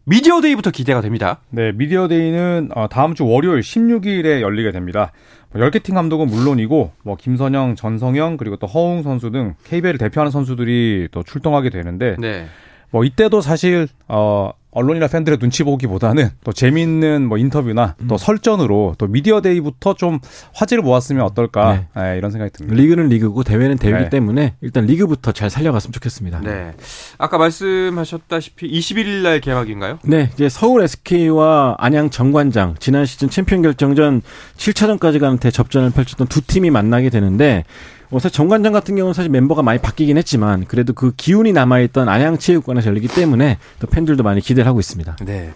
미디어데이부터 0.09 0.71
기대가 0.71 1.03
됩니다. 1.03 1.41
네, 1.50 1.71
미디어데이는 1.73 2.71
어, 2.75 2.88
다음 2.88 3.15
주 3.15 3.27
월요일 3.27 3.61
16일에 3.61 4.41
열리게 4.41 4.73
됩니다. 4.73 5.12
뭐 5.53 5.62
10개 5.62 5.83
팀 5.83 5.97
감독은 5.97 6.29
물론이고 6.29 6.93
뭐 7.03 7.17
김선형, 7.16 7.76
전성현 7.76 8.38
그리고 8.38 8.57
또 8.57 8.67
허웅 8.67 9.03
선수 9.03 9.31
등 9.31 9.55
KBL을 9.65 9.99
대표하는 9.99 10.31
선수들이 10.31 11.09
또 11.11 11.23
출동하게 11.23 11.69
되는데 11.69 12.17
네. 12.19 12.47
뭐 12.91 13.05
이때도 13.05 13.43
사실 13.43 13.87
어 14.09 14.50
언론이나 14.78 15.08
팬들의 15.08 15.38
눈치 15.38 15.64
보기보다는 15.64 16.30
또 16.44 16.52
재미있는 16.52 17.26
뭐 17.26 17.37
인터뷰나 17.37 17.97
또 18.08 18.16
설전으로 18.16 18.94
또 18.97 19.06
미디어 19.06 19.40
데이부터 19.40 19.94
좀 19.94 20.20
화제를 20.54 20.82
모았으면 20.82 21.25
어떨까 21.25 21.87
예, 21.99 22.16
이런 22.16 22.30
생각이 22.30 22.52
듭니다. 22.52 22.80
리그는 22.80 23.08
리그고 23.08 23.42
대회는 23.42 23.76
대회이기 23.78 24.04
네. 24.04 24.11
때문에 24.11 24.54
일단 24.61 24.87
리그부터 24.87 25.32
잘 25.32 25.50
살려갔으면 25.50 25.92
좋겠습니다. 25.92 26.40
네. 26.40 26.73
아까 27.18 27.38
말씀하셨다시피 27.38 28.70
21일 28.70 29.23
날 29.23 29.40
개막인가요? 29.40 29.99
네, 30.02 30.30
이제 30.35 30.49
서울 30.49 30.82
SK와 30.82 31.76
안양 31.78 32.11
정관장 32.11 32.76
지난 32.78 33.04
시즌 33.04 33.28
챔피언 33.28 33.62
결정전 33.62 34.23
7차전까지 34.56 35.18
가는 35.18 35.38
대 35.38 35.50
접전을 35.50 35.90
펼쳤던 35.90 36.28
두 36.28 36.40
팀이 36.40 36.70
만나게 36.70 37.11
되는데 37.11 37.64
어, 38.11 38.19
사실 38.19 38.35
정관장 38.35 38.73
같은 38.73 38.97
경우는 38.97 39.15
사실 39.15 39.31
멤버가 39.31 39.62
많이 39.62 39.81
바뀌긴 39.81 40.17
했지만 40.17 40.65
그래도 40.67 40.93
그 40.93 41.12
기운이 41.17 41.53
남아있던 41.53 42.09
안양체육관에서 42.09 42.88
열리기 42.88 43.09
때문에 43.09 43.59
또 43.81 43.87
팬들도 43.87 44.23
많이 44.23 44.41
기대를 44.41 44.67
하고 44.67 44.81
있습니다. 44.81 45.17
네. 45.25 45.53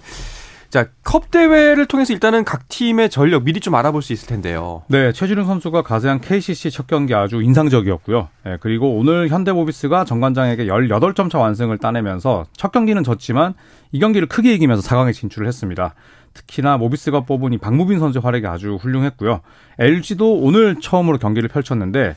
자, 0.72 0.86
컵 1.04 1.30
대회를 1.30 1.84
통해서 1.84 2.14
일단은 2.14 2.44
각 2.44 2.66
팀의 2.68 3.10
전력 3.10 3.44
미리 3.44 3.60
좀 3.60 3.74
알아볼 3.74 4.00
수 4.00 4.14
있을 4.14 4.26
텐데요. 4.26 4.82
네, 4.88 5.12
최준용 5.12 5.44
선수가 5.44 5.82
가세한 5.82 6.22
KCC 6.22 6.70
첫 6.70 6.86
경기 6.86 7.14
아주 7.14 7.42
인상적이었고요. 7.42 8.30
예, 8.46 8.56
그리고 8.58 8.96
오늘 8.96 9.28
현대모비스가 9.28 10.06
정관장에게 10.06 10.64
18점 10.64 11.30
차 11.30 11.38
완승을 11.38 11.76
따내면서 11.76 12.46
첫 12.56 12.72
경기는 12.72 13.04
졌지만 13.04 13.52
이 13.92 14.00
경기를 14.00 14.26
크게 14.28 14.54
이기면서 14.54 14.82
4강에 14.88 15.12
진출을 15.12 15.46
했습니다. 15.46 15.94
특히나 16.32 16.78
모비스가 16.78 17.20
뽑은 17.20 17.52
이 17.52 17.58
박무빈 17.58 17.98
선수의 17.98 18.22
활약이 18.22 18.46
아주 18.46 18.76
훌륭했고요. 18.76 19.42
LG도 19.78 20.38
오늘 20.38 20.80
처음으로 20.80 21.18
경기를 21.18 21.50
펼쳤는데 21.50 22.00
예, 22.00 22.14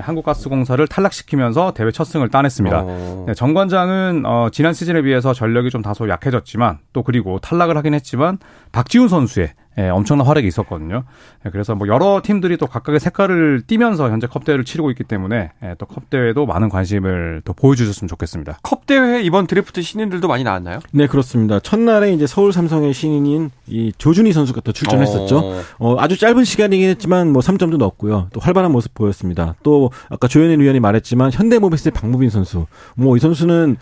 한국가스공사를 0.00 0.86
탈락시키면서 0.86 1.72
대회 1.74 1.90
첫 1.90 2.04
승을 2.04 2.28
따냈습니다. 2.28 2.82
어. 2.84 3.24
네, 3.26 3.34
정관장은 3.34 4.24
어, 4.26 4.48
지난 4.52 4.72
시즌에 4.72 5.02
비해서 5.02 5.32
전력이 5.32 5.70
좀 5.70 5.82
다소 5.82 6.08
약해졌지만 6.08 6.78
또 6.92 7.02
그리고 7.02 7.38
탈락을 7.38 7.76
하긴 7.76 7.94
했지만 7.94 8.38
박지훈 8.72 9.08
선수의 9.08 9.52
예, 9.78 9.88
엄청난 9.88 10.26
활약이 10.26 10.46
있었거든요. 10.46 11.02
예, 11.44 11.50
그래서 11.50 11.74
뭐 11.74 11.88
여러 11.88 12.20
팀들이 12.24 12.56
또 12.56 12.66
각각의 12.66 13.00
색깔을 13.00 13.62
띠면서 13.66 14.10
현재 14.10 14.26
컵 14.26 14.44
대회를 14.44 14.64
치르고 14.64 14.90
있기 14.92 15.04
때문에 15.04 15.50
예, 15.62 15.74
또컵 15.78 16.08
대회도 16.08 16.46
많은 16.46 16.68
관심을 16.68 17.42
또 17.44 17.52
보여주셨으면 17.52 18.08
좋겠습니다. 18.08 18.58
컵 18.62 18.86
대회 18.86 19.20
이번 19.20 19.46
드래프트 19.46 19.82
신인들도 19.82 20.28
많이 20.28 20.44
나왔나요? 20.44 20.78
네, 20.92 21.06
그렇습니다. 21.08 21.58
첫날에 21.60 22.12
이제 22.12 22.26
서울 22.26 22.52
삼성의 22.52 22.94
신인인 22.94 23.50
이 23.66 23.92
조준희 23.98 24.32
선수가 24.32 24.60
또 24.60 24.72
출전했었죠. 24.72 25.38
어. 25.38 25.60
어, 25.78 25.96
아주 25.98 26.16
짧은 26.16 26.44
시간이긴 26.44 26.88
했지만 26.90 27.32
뭐 27.32 27.42
3점도 27.42 27.76
넣었고요. 27.76 28.28
또 28.32 28.40
활발한 28.40 28.70
모습 28.70 28.94
보였습니다. 28.94 29.56
또 29.64 29.90
아까 30.08 30.28
조현일 30.28 30.60
위원이 30.60 30.78
말했지만 30.80 31.32
현대모비스의 31.32 31.92
박무빈 31.92 32.30
선수. 32.30 32.66
뭐 32.94 33.16
이 33.16 33.18
선수는 33.18 33.76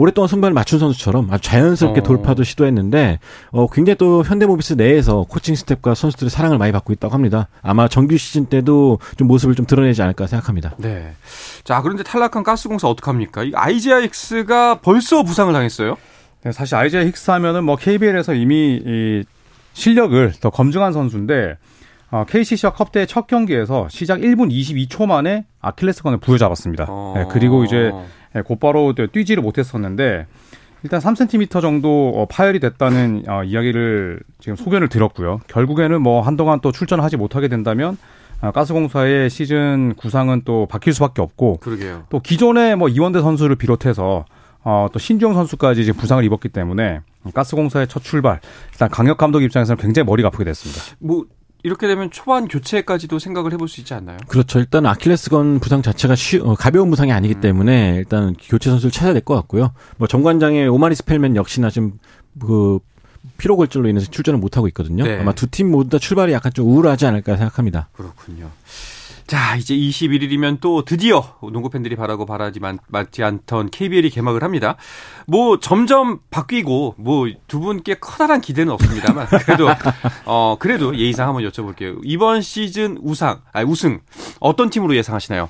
오랫동안 0.00 0.28
손발을 0.28 0.54
맞춘 0.54 0.78
선수처럼 0.78 1.30
아주 1.30 1.42
자연스럽게 1.42 2.00
어. 2.00 2.02
돌파도 2.02 2.42
시도했는데 2.42 3.18
어 3.50 3.66
굉장히 3.66 3.98
또 3.98 4.24
현대모비스 4.24 4.72
내에서 4.72 5.26
코칭 5.28 5.54
스태프와 5.54 5.94
선수들의 5.94 6.30
사랑을 6.30 6.56
많이 6.56 6.72
받고 6.72 6.94
있다고 6.94 7.12
합니다. 7.12 7.48
아마 7.60 7.86
정규 7.86 8.16
시즌 8.16 8.46
때도 8.46 8.98
좀 9.18 9.28
모습을 9.28 9.54
좀 9.54 9.66
드러내지 9.66 10.00
않을까 10.00 10.26
생각합니다. 10.26 10.74
네. 10.78 11.12
자, 11.64 11.82
그런데 11.82 12.02
탈락한 12.02 12.44
가스공사 12.44 12.88
어떡합니까? 12.88 13.44
이 13.44 13.52
IGIX가 13.54 14.80
벌써 14.80 15.22
부상을 15.22 15.52
당했어요? 15.52 15.98
네, 16.44 16.52
사실 16.52 16.76
아이제 16.76 17.04
힉스 17.04 17.30
하면은 17.32 17.64
뭐 17.64 17.76
KBL에서 17.76 18.32
이미 18.32 18.80
이 18.82 19.24
실력을 19.74 20.32
더 20.40 20.48
검증한 20.48 20.94
선수인데 20.94 21.58
어, 22.10 22.24
KCC와 22.26 22.72
컵대회 22.72 23.04
첫 23.04 23.26
경기에서 23.26 23.86
시작 23.90 24.20
1분 24.20 24.50
22초 24.50 25.06
만에 25.06 25.44
아킬레스건을 25.60 26.20
부여잡았습니다. 26.20 26.86
어. 26.88 27.12
네, 27.16 27.26
그리고 27.30 27.64
이제 27.64 27.76
예, 27.76 27.92
곧바로 28.44 28.94
뛰지를 28.94 29.42
못했었는데 29.42 30.26
일단 30.82 31.00
3cm 31.00 31.60
정도 31.60 32.12
어, 32.16 32.26
파열이 32.26 32.60
됐다는 32.60 33.24
어, 33.28 33.44
이야기를 33.44 34.20
지금 34.38 34.56
소견을 34.56 34.88
들었고요. 34.88 35.40
결국에는 35.48 36.00
뭐 36.00 36.22
한동안 36.22 36.60
또 36.60 36.72
출전을 36.72 37.04
하지 37.04 37.16
못하게 37.16 37.48
된다면 37.48 37.98
어, 38.40 38.50
가스공사의 38.52 39.28
시즌 39.28 39.94
구상은 39.96 40.42
또 40.44 40.66
바뀔 40.66 40.94
수밖에 40.94 41.20
없고 41.20 41.58
그러게요. 41.58 42.04
또 42.08 42.20
기존의 42.20 42.76
뭐 42.76 42.88
이원대 42.88 43.20
선수를 43.20 43.56
비롯해서 43.56 44.24
어, 44.62 44.88
또 44.92 44.98
신주영 44.98 45.34
선수까지 45.34 45.84
지금 45.84 46.00
부상을 46.00 46.22
입었기 46.24 46.48
때문에 46.48 47.00
가스공사의 47.34 47.88
첫 47.88 48.02
출발 48.02 48.40
일단 48.72 48.88
강혁 48.88 49.18
감독 49.18 49.42
입장에서는 49.42 49.80
굉장히 49.80 50.06
머리가 50.06 50.28
아프게 50.28 50.44
됐습니다. 50.44 50.96
뭐 50.98 51.24
이렇게 51.62 51.86
되면 51.86 52.10
초반 52.10 52.48
교체까지도 52.48 53.18
생각을 53.18 53.52
해볼 53.52 53.68
수 53.68 53.80
있지 53.80 53.92
않나요? 53.94 54.16
그렇죠. 54.28 54.58
일단 54.58 54.86
아킬레스건 54.86 55.60
부상 55.60 55.82
자체가 55.82 56.14
쉬, 56.14 56.38
어, 56.38 56.54
가벼운 56.54 56.90
부상이 56.90 57.12
아니기 57.12 57.34
음. 57.34 57.40
때문에 57.40 57.96
일단 57.96 58.34
교체 58.40 58.70
선수를 58.70 58.90
찾아야 58.90 59.12
될 59.12 59.22
것 59.22 59.34
같고요. 59.34 59.72
뭐 59.98 60.08
정관장의 60.08 60.68
오마리 60.68 60.94
스펠맨 60.94 61.36
역시나 61.36 61.68
지금 61.70 61.92
그 62.40 62.78
피로 63.36 63.56
골절로 63.56 63.88
인해서 63.88 64.10
출전을 64.10 64.40
못 64.40 64.56
하고 64.56 64.66
있거든요. 64.68 65.04
네. 65.04 65.18
아마 65.20 65.32
두 65.32 65.46
팀 65.46 65.70
모두 65.70 65.90
다 65.90 65.98
출발이 65.98 66.32
약간 66.32 66.52
좀 66.54 66.66
우울하지 66.66 67.04
않을까 67.06 67.36
생각합니다. 67.36 67.88
그렇군요. 67.92 68.50
자, 69.30 69.54
이제 69.54 69.76
21일이면 69.76 70.58
또 70.60 70.84
드디어 70.84 71.36
농구 71.52 71.70
팬들이 71.70 71.94
바라고 71.94 72.26
바라지 72.26 72.58
만 72.58 72.80
맞지 72.88 73.22
않던 73.22 73.70
KBL이 73.70 74.10
개막을 74.10 74.42
합니다. 74.42 74.74
뭐 75.28 75.60
점점 75.60 76.18
바뀌고 76.32 76.96
뭐 76.98 77.28
두 77.46 77.60
분께 77.60 77.94
커다란 77.94 78.40
기대는 78.40 78.72
없습니다만 78.72 79.28
그래도 79.46 79.68
어 80.24 80.56
그래도 80.58 80.96
예의상 80.96 81.28
한번 81.28 81.44
여쭤볼게요. 81.44 82.00
이번 82.02 82.42
시즌 82.42 82.98
우상, 83.02 83.40
아니 83.52 83.70
우승 83.70 84.00
어떤 84.40 84.68
팀으로 84.68 84.96
예상하시나요? 84.96 85.48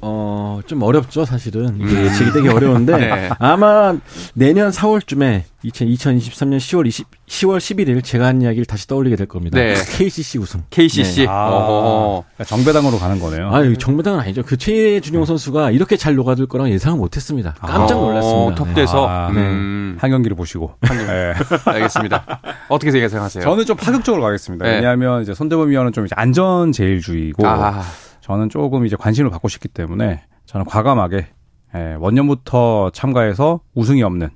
어, 0.00 0.60
좀 0.66 0.82
어렵죠, 0.82 1.24
사실은. 1.24 1.78
이게 1.80 2.04
예측이 2.04 2.32
되게 2.32 2.48
어려운데, 2.48 2.96
네. 2.98 3.28
아마 3.38 3.96
내년 4.34 4.70
4월쯤에 4.70 5.42
2023년 5.64 6.58
10월 6.58 6.86
20, 6.86 7.06
10월 7.26 7.58
11일 7.58 8.04
제가 8.04 8.26
한 8.26 8.40
이야기를 8.42 8.64
다시 8.64 8.86
떠올리게 8.86 9.16
될 9.16 9.26
겁니다. 9.26 9.58
네. 9.58 9.74
KCC 9.74 10.38
우승. 10.38 10.62
KCC. 10.70 11.22
네. 11.22 11.26
어허. 11.26 12.24
정배당으로 12.46 12.98
가는 12.98 13.18
거네요. 13.18 13.50
아유, 13.52 13.76
정배당은 13.76 14.20
아니죠. 14.20 14.42
그 14.44 14.56
최준용 14.56 15.24
선수가 15.24 15.72
이렇게 15.72 15.96
잘 15.96 16.14
녹아들 16.14 16.46
거랑 16.46 16.70
예상을 16.70 16.96
못 16.96 17.16
했습니다. 17.16 17.54
깜짝 17.60 17.96
놀랐습니다. 17.96 18.40
어, 18.40 18.54
톱대서. 18.54 19.08
아, 19.08 19.28
음, 19.30 19.96
한 20.00 20.10
경기를 20.10 20.36
보시고. 20.36 20.74
네. 20.82 21.34
알겠습니다. 21.66 22.40
어떻게 22.68 22.92
생각하세요? 22.92 23.42
저는 23.42 23.66
좀 23.66 23.76
파격적으로 23.76 24.22
가겠습니다. 24.22 24.64
네. 24.64 24.76
왜냐하면 24.76 25.22
이제 25.22 25.34
손대범 25.34 25.70
위원은 25.70 25.92
좀 25.92 26.06
이제 26.06 26.14
안전 26.16 26.70
제일주의고 26.70 27.46
아, 27.46 27.82
저는 28.28 28.50
조금 28.50 28.84
이제 28.84 28.94
관심을 28.94 29.30
받고 29.30 29.48
싶기 29.48 29.68
때문에 29.68 30.22
저는 30.44 30.66
과감하게 30.66 31.26
예, 31.74 31.96
원년부터 31.98 32.90
참가해서 32.92 33.60
우승이 33.74 34.02
없는 34.02 34.28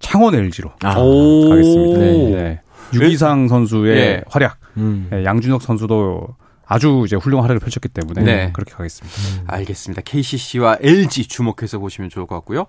창원 0.00 0.34
LG로 0.34 0.70
아, 0.82 0.96
오. 0.98 1.50
가겠습니다. 1.50 1.98
네. 1.98 2.60
유기상 2.94 3.48
선수의 3.48 3.96
예. 3.98 4.22
활약, 4.28 4.56
음. 4.78 5.10
예, 5.12 5.24
양준혁 5.24 5.60
선수도 5.60 6.26
아주 6.66 7.02
이제 7.06 7.16
훌륭한 7.16 7.44
활약을 7.44 7.60
펼쳤기 7.60 7.88
때문에 7.88 8.22
네. 8.22 8.50
그렇게 8.54 8.72
가겠습니다. 8.72 9.52
알겠습니다. 9.54 10.00
KCC와 10.02 10.78
LG 10.80 11.28
주목해서 11.28 11.78
보시면 11.78 12.08
좋을 12.08 12.26
것 12.26 12.36
같고요. 12.36 12.64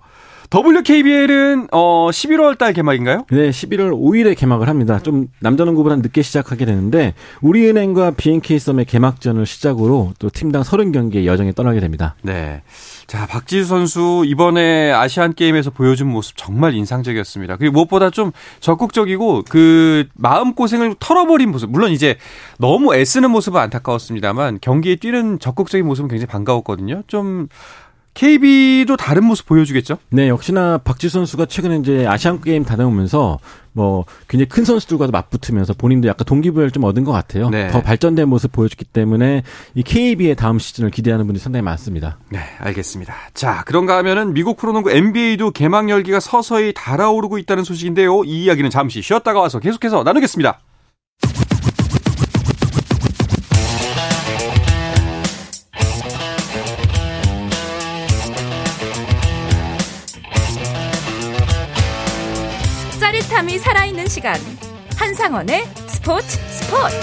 WKBL은 0.50 1.68
어 1.72 2.08
11월 2.10 2.56
달 2.56 2.72
개막인가요? 2.72 3.26
네, 3.30 3.50
11월 3.50 3.92
5일에 3.92 4.36
개막을 4.36 4.68
합니다. 4.68 5.00
좀 5.00 5.28
남자농구보다 5.40 5.96
늦게 5.96 6.22
시작하게 6.22 6.64
되는데 6.64 7.14
우리은행과 7.42 8.12
BNK 8.12 8.58
썸의 8.58 8.84
개막전을 8.84 9.44
시작으로 9.44 10.12
또 10.18 10.30
팀당 10.30 10.62
30경기의 10.62 11.26
여정에 11.26 11.52
떠나게 11.52 11.80
됩니다. 11.80 12.14
네. 12.22 12.62
자, 13.06 13.26
박지수 13.26 13.66
선수 13.66 14.24
이번에 14.26 14.92
아시안 14.92 15.34
게임에서 15.34 15.70
보여준 15.70 16.08
모습 16.08 16.36
정말 16.36 16.74
인상적이었습니다. 16.74 17.56
그리고 17.56 17.72
무엇보다 17.72 18.10
좀 18.10 18.32
적극적이고 18.60 19.44
그 19.48 20.06
마음 20.14 20.54
고생을 20.54 20.96
털어버린 20.98 21.50
모습. 21.50 21.70
물론 21.70 21.92
이제 21.92 22.16
너무 22.58 22.94
애쓰는 22.94 23.30
모습은 23.30 23.60
안타까웠습니다만 23.60 24.58
경기에 24.60 24.96
뛰는 24.96 25.38
적극적인 25.38 25.86
모습은 25.86 26.08
굉장히 26.08 26.26
반가웠거든요. 26.26 27.02
좀 27.06 27.48
KB도 28.16 28.96
다른 28.96 29.24
모습 29.24 29.46
보여주겠죠? 29.46 29.98
네, 30.08 30.28
역시나 30.28 30.78
박지수 30.78 31.12
선수가 31.18 31.46
최근에 31.46 31.76
이제 31.76 32.06
아시안 32.06 32.40
게임 32.40 32.64
다녀오면서 32.64 33.38
뭐 33.72 34.06
굉장히 34.26 34.48
큰 34.48 34.64
선수들과도 34.64 35.12
맞붙으면서 35.12 35.74
본인도 35.74 36.08
약간 36.08 36.24
동기부여를 36.24 36.70
좀 36.70 36.84
얻은 36.84 37.04
것 37.04 37.12
같아요. 37.12 37.50
네. 37.50 37.68
더 37.68 37.82
발전된 37.82 38.26
모습 38.26 38.52
보여줬기 38.52 38.86
때문에 38.86 39.42
이 39.74 39.82
KB의 39.82 40.34
다음 40.34 40.58
시즌을 40.58 40.90
기대하는 40.90 41.26
분들이 41.26 41.42
상당히 41.42 41.62
많습니다. 41.62 42.16
네, 42.30 42.40
알겠습니다. 42.58 43.14
자, 43.34 43.62
그런가 43.66 43.98
하면은 43.98 44.32
미국 44.32 44.56
프로농구 44.56 44.90
NBA도 44.90 45.50
개막 45.50 45.90
열기가 45.90 46.18
서서히 46.18 46.72
달아오르고 46.74 47.36
있다는 47.36 47.64
소식인데요. 47.64 48.24
이 48.24 48.44
이야기는 48.44 48.70
잠시 48.70 49.02
쉬었다가 49.02 49.40
와서 49.40 49.60
계속해서 49.60 50.04
나누겠습니다. 50.04 50.58
짜릿함이 63.36 63.58
살아있는 63.58 64.06
시간 64.06 64.34
한상원의 64.96 65.64
스포츠 65.88 66.26
스포츠 66.26 66.96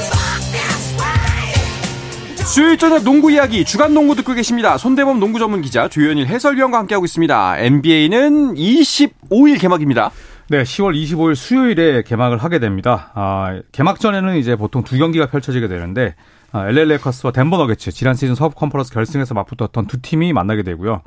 수요일 2.45 2.77
저녁 2.77 3.03
농구 3.03 3.31
이야기 3.31 3.63
주간 3.63 3.93
농구 3.93 4.15
듣고 4.15 4.33
계십니다. 4.33 4.77
손대범 4.77 5.19
농구 5.19 5.37
전문 5.37 5.61
기자 5.61 5.87
조현일 5.87 6.25
해설위원과 6.27 6.79
함께하고 6.79 7.05
있습니다. 7.05 7.57
NBA는 7.59 8.55
25일 8.55 9.61
개막입니다. 9.61 10.11
네, 10.49 10.63
10월 10.63 10.95
25일 10.95 11.35
수요일에 11.35 12.01
개막을 12.01 12.39
하게 12.39 12.57
됩니다. 12.59 13.11
아, 13.13 13.61
개막 13.71 13.99
전에는 13.99 14.35
이제 14.37 14.55
보통 14.55 14.83
두 14.83 14.97
경기가 14.97 15.27
펼쳐지게 15.27 15.67
되는데 15.67 16.15
아, 16.51 16.67
LA 16.67 16.85
레이커스와 16.85 17.31
덴버 17.31 17.57
너게츠 17.57 17.91
지난 17.91 18.15
시즌 18.15 18.33
서부 18.33 18.55
컨퍼런스 18.55 18.91
결승에서 18.91 19.35
맞붙었던 19.35 19.85
두 19.85 20.01
팀이 20.01 20.33
만나게 20.33 20.63
되고요. 20.63 21.01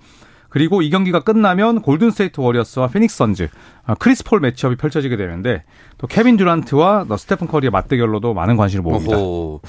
그리고 0.57 0.81
이 0.81 0.89
경기가 0.89 1.21
끝나면 1.21 1.83
골든 1.83 2.13
스테이트 2.13 2.41
워리어스와 2.41 2.89
피닉스 2.89 3.15
선즈, 3.15 3.49
아, 3.85 3.95
크리스 3.95 4.25
폴 4.25 4.41
매치업이 4.41 4.77
펼쳐지게 4.77 5.19
되는데 5.19 5.65
또 5.99 6.07
케빈 6.07 6.39
듀란트와 6.39 7.05
너 7.09 7.19
스테픈 7.19 7.47
커리의 7.47 7.71
맞대결로도 7.71 8.33
많은 8.33 8.57
관심을 8.57 8.83
모읍니다. 8.83 9.19
오호. 9.19 9.61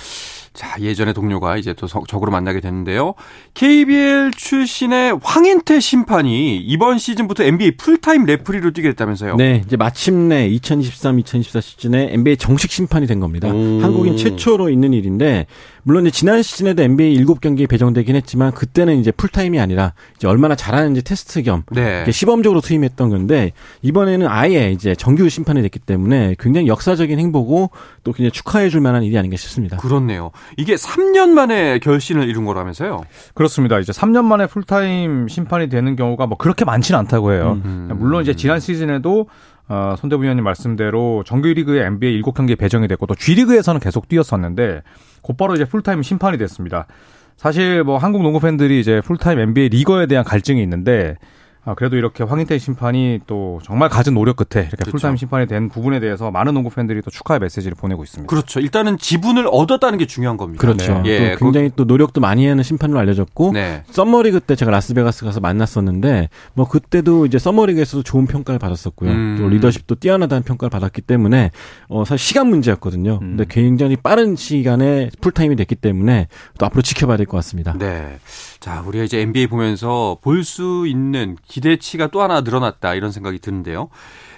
자, 0.57 0.75
예전의 0.81 1.13
동료가 1.13 1.55
이제 1.57 1.73
또 1.73 1.85
석- 1.85 2.07
적으로 2.07 2.31
만나게 2.31 2.61
됐는데요. 2.61 3.13
KBL 3.53 4.31
출신의 4.35 5.19
황인태 5.21 5.79
심판이 5.79 6.57
이번 6.57 6.97
시즌부터 6.97 7.43
NBA 7.43 7.77
풀타임 7.77 8.25
레프리로 8.25 8.71
뛰게 8.71 8.89
됐다면서요. 8.89 9.35
네, 9.35 9.61
이제 9.67 9.77
마침내 9.77 10.49
2023-2024 10.49 11.61
시즌에 11.61 12.09
NBA 12.13 12.37
정식 12.37 12.71
심판이 12.71 13.05
된 13.05 13.19
겁니다. 13.19 13.49
오. 13.49 13.81
한국인 13.81 14.17
최초로 14.17 14.69
있는 14.71 14.93
일인데 14.93 15.45
물론 15.83 16.05
이제 16.07 16.11
지난 16.11 16.41
시즌에도 16.41 16.81
NBA 16.81 17.23
7경기에 17.23 17.69
배정되긴 17.69 18.15
했지만 18.15 18.51
그때는 18.51 18.99
이제 18.99 19.11
풀타임이 19.11 19.59
아니라 19.59 19.93
이제 20.17 20.27
얼마나 20.27 20.55
잘하는지 20.55 21.03
테스트 21.03 21.43
겸 21.43 21.63
네. 21.71 22.03
시범적으로 22.11 22.61
투입했던 22.61 23.09
건데 23.09 23.51
이번에는 23.83 24.27
아예 24.27 24.71
이제 24.71 24.95
정규 24.95 25.29
심판이 25.29 25.61
됐기 25.61 25.79
때문에 25.79 26.35
굉장히 26.39 26.67
역사적인 26.67 27.19
행보고 27.19 27.69
또 28.03 28.11
굉장히 28.11 28.31
축하해 28.31 28.69
줄 28.69 28.81
만한 28.81 29.03
일이 29.03 29.17
아닌가 29.17 29.37
싶습니다. 29.37 29.77
그렇네요. 29.77 30.31
이게 30.55 30.75
3년 30.75 31.29
만에 31.29 31.79
결실을 31.79 32.29
이룬 32.29 32.45
거라면서요. 32.45 33.01
그렇습니다. 33.33 33.79
이제 33.79 33.91
3년 33.91 34.23
만에 34.25 34.47
풀타임 34.47 35.27
심판이 35.27 35.69
되는 35.69 35.95
경우가 35.95 36.27
뭐 36.27 36.37
그렇게 36.37 36.63
많지는 36.63 36.99
않다고 36.99 37.33
해요. 37.33 37.61
음. 37.65 37.89
물론 37.95 38.21
이제 38.21 38.35
지난 38.35 38.59
시즌에도 38.59 39.27
어, 39.69 39.95
손대범 39.97 40.23
위원님 40.23 40.43
말씀대로 40.45 41.23
정규리그에 41.25 41.85
NBA 41.85 42.21
7경기에 42.21 42.57
배정이 42.57 42.87
됐고 42.87 43.05
또 43.05 43.15
G리그에서는 43.15 43.81
계속 43.81 44.07
뛰었었는데 44.07 44.81
곧바로 45.21 45.55
이제 45.55 45.65
풀타임 45.65 46.03
심판이 46.03 46.37
됐습니다. 46.37 46.87
사실 47.35 47.83
뭐 47.83 47.97
한국 47.97 48.23
농구 48.23 48.39
팬들이 48.39 48.79
이제 48.79 49.01
풀타임 49.01 49.39
NBA 49.39 49.69
리거에 49.69 50.07
대한 50.07 50.23
갈증이 50.23 50.61
있는데 50.63 51.17
아, 51.67 51.75
그래도 51.75 51.97
이렇게 51.97 52.23
황인태 52.23 52.57
심판이 52.57 53.19
또 53.27 53.59
정말 53.63 53.89
갖은 53.89 54.13
노력 54.13 54.37
끝에 54.37 54.61
이렇게 54.63 54.77
그렇죠. 54.77 54.91
풀타임 54.91 55.17
심판이 55.17 55.47
된 55.47 55.67
부분에 55.67 55.99
대해서 55.99 56.31
많은 56.31 56.53
농구 56.53 56.69
팬들이 56.69 57.01
또 57.01 57.11
축하의 57.11 57.41
메시지를 57.41 57.75
보내고 57.75 58.03
있습니다. 58.03 58.29
그렇죠. 58.29 58.59
일단은 58.61 58.97
지분을 58.97 59.47
얻었다는 59.51 59.97
게 59.99 60.07
중요한 60.07 60.37
겁니다. 60.37 60.61
그렇죠. 60.61 61.03
예, 61.05 61.33
또 61.33 61.39
굉장히 61.45 61.69
또 61.75 61.83
노력도 61.83 62.21
많이 62.21 62.47
하는 62.47 62.63
심판으로 62.63 62.97
알려졌고 62.99 63.51
네. 63.51 63.83
썸머리그 63.91 64.39
때 64.39 64.55
제가 64.55 64.71
라스베가스 64.71 65.25
가서 65.25 65.41
만났었는데 65.41 66.29
뭐 66.53 66.69
그때도 66.69 67.25
이제 67.25 67.37
썸머리그에서도 67.37 68.03
좋은 68.03 68.27
평가를 68.27 68.59
받았었고요. 68.59 69.11
음. 69.11 69.35
또 69.37 69.49
리더십도 69.49 69.95
뛰어나다는 69.95 70.43
평가를 70.43 70.69
받았기 70.69 71.01
때문에 71.01 71.51
어 71.89 72.05
사실 72.05 72.25
시간 72.25 72.47
문제였거든요. 72.47 73.19
음. 73.21 73.35
근데 73.35 73.45
굉장히 73.49 73.97
빠른 73.97 74.37
시간에 74.37 75.09
풀타임이 75.19 75.57
됐기 75.57 75.75
때문에 75.75 76.27
또 76.57 76.65
앞으로 76.65 76.81
지켜봐야 76.81 77.17
될 77.17 77.25
것 77.25 77.35
같습니다. 77.37 77.73
네. 77.77 78.19
자, 78.61 78.81
우리가 78.87 79.03
이제 79.03 79.19
NBA 79.19 79.47
보면서 79.47 80.17
볼 80.21 80.43
수 80.45 80.85
있는 80.87 81.35
기대치가 81.57 82.07
또 82.07 82.21
하나 82.21 82.41
늘어났다 82.41 82.93
이런 82.93 83.11
생각이 83.11 83.39
드는데요. 83.39 83.89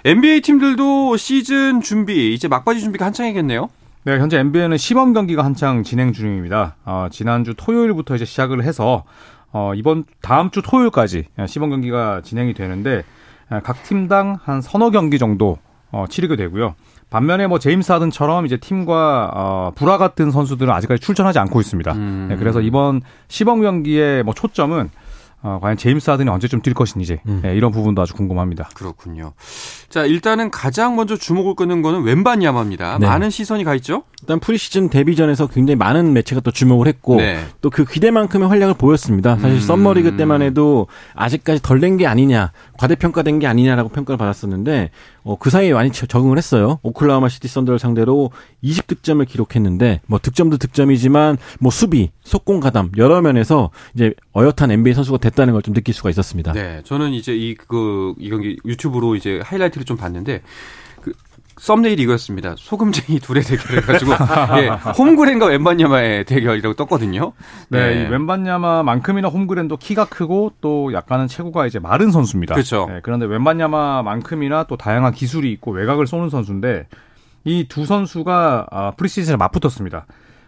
NBA 0.04 0.40
팀들도 0.40 1.18
시즌 1.18 1.82
준비 1.82 2.32
이제 2.32 2.48
막바지 2.48 2.80
준비가 2.80 3.04
한창이겠네요. 3.04 3.68
네, 4.04 4.18
현재 4.18 4.38
NBA는 4.38 4.78
시범 4.78 5.12
경기가 5.12 5.44
한창 5.44 5.82
진행 5.82 6.14
중입니다. 6.14 6.76
어, 6.86 7.08
지난주 7.10 7.52
토요일부터 7.54 8.16
이제 8.16 8.24
시작을 8.24 8.64
해서 8.64 9.04
어, 9.52 9.72
이번 9.74 10.04
다음 10.22 10.50
주 10.50 10.62
토요일까지 10.62 11.26
시범 11.46 11.68
경기가 11.68 12.22
진행이 12.24 12.54
되는데 12.54 13.04
각 13.64 13.82
팀당 13.82 14.38
한 14.42 14.62
서너 14.62 14.90
경기 14.90 15.18
정도 15.18 15.58
어, 15.92 16.06
치르게 16.08 16.36
되고요. 16.36 16.74
반면에 17.10 17.48
뭐 17.48 17.58
제임스 17.58 17.92
하든처럼 17.92 18.46
이제 18.46 18.56
팀과 18.56 19.32
어, 19.34 19.72
불화 19.74 19.98
같은 19.98 20.30
선수들은 20.30 20.72
아직까지 20.72 21.02
출전하지 21.02 21.38
않고 21.40 21.60
있습니다. 21.60 21.92
음. 21.92 22.26
네, 22.30 22.36
그래서 22.36 22.60
이번 22.62 23.02
시범 23.28 23.60
경기의 23.60 24.22
뭐 24.22 24.32
초점은 24.32 24.90
어, 25.42 25.58
과연 25.60 25.76
제임스 25.76 26.10
하든이 26.10 26.28
언제쯤 26.28 26.60
뛸 26.60 26.74
것인지 26.74 27.20
음. 27.26 27.40
네, 27.42 27.54
이런 27.54 27.70
부분도 27.72 28.02
아주 28.02 28.14
궁금합니다. 28.14 28.68
그렇군요. 28.74 29.32
자, 29.88 30.04
일단은 30.04 30.50
가장 30.50 30.96
먼저 30.96 31.16
주목을 31.16 31.54
끄는 31.54 31.82
거는 31.82 32.02
웸반야마입니다. 32.02 32.98
네. 32.98 33.06
많은 33.06 33.30
시선이 33.30 33.64
가 33.64 33.74
있죠? 33.76 34.02
일단 34.22 34.38
프리시즌 34.38 34.90
데뷔전에서 34.90 35.46
굉장히 35.46 35.76
많은 35.76 36.12
매체가 36.12 36.40
또 36.42 36.50
주목을 36.50 36.86
했고 36.86 37.16
네. 37.16 37.38
또 37.62 37.73
그 37.73 37.84
기대만큼의 37.86 38.48
활약을 38.48 38.74
보였습니다. 38.74 39.36
사실 39.36 39.56
음. 39.56 39.60
썸머리그 39.60 40.16
때만 40.16 40.42
해도 40.42 40.86
아직까지 41.14 41.62
덜 41.62 41.80
된 41.80 41.96
게 41.96 42.06
아니냐, 42.06 42.52
과대평가된 42.78 43.38
게 43.40 43.46
아니냐라고 43.46 43.88
평가를 43.88 44.16
받았었는데 44.18 44.90
어, 45.22 45.36
그 45.38 45.50
사이에 45.50 45.72
많이 45.72 45.90
저- 45.92 46.06
적응을 46.06 46.36
했어요. 46.38 46.78
오클라호마 46.82 47.28
시티 47.28 47.48
썬더를 47.48 47.78
상대로 47.78 48.30
20득점을 48.64 49.26
기록했는데 49.26 50.00
뭐 50.06 50.18
득점도 50.18 50.56
득점이지만 50.58 51.36
뭐 51.58 51.70
수비, 51.70 52.10
속공 52.22 52.60
가담 52.60 52.90
여러 52.96 53.20
면에서 53.22 53.70
이제 53.94 54.12
어엿한 54.36 54.70
NBA 54.70 54.94
선수가 54.94 55.18
됐다는 55.18 55.52
걸 55.54 55.60
좀 55.62 55.74
느낄 55.74 55.92
수가 55.94 56.08
있었습니다. 56.10 56.52
네. 56.52 56.80
저는 56.84 57.12
이제 57.12 57.34
이, 57.36 57.54
그, 57.54 58.14
이 58.18 58.30
경기 58.30 58.56
유튜브로 58.64 59.14
이제 59.14 59.40
하이라이트를 59.44 59.84
좀 59.84 59.96
봤는데 59.98 60.40
그 60.40 60.89
썸네일이 61.60 62.04
이거였습니다. 62.04 62.54
소금쟁이 62.56 63.20
둘의 63.20 63.42
대결 63.42 63.76
해가지고, 63.82 64.12
예, 64.62 64.68
홈그랜과 64.96 65.44
웬반야마의 65.46 66.24
대결이라고 66.24 66.74
떴거든요. 66.74 67.32
네, 67.68 68.06
이 68.06 68.10
웬반야마만큼이나 68.10 69.28
홈그랜도 69.28 69.76
키가 69.76 70.06
크고 70.06 70.52
또 70.62 70.90
약간은 70.94 71.28
체구가 71.28 71.66
이제 71.66 71.78
마른 71.78 72.10
선수입니다. 72.12 72.54
그렇죠. 72.54 72.86
네, 72.88 73.00
그런데 73.02 73.26
웬반야마만큼이나 73.26 74.64
또 74.64 74.78
다양한 74.78 75.12
기술이 75.12 75.52
있고 75.52 75.72
외곽을 75.72 76.06
쏘는 76.06 76.30
선수인데 76.30 76.86
이 77.44 77.66
두 77.68 77.84
선수가 77.84 78.66
아, 78.70 78.92
프리시즌에 78.96 79.36
맞붙었습니다. 79.36 80.06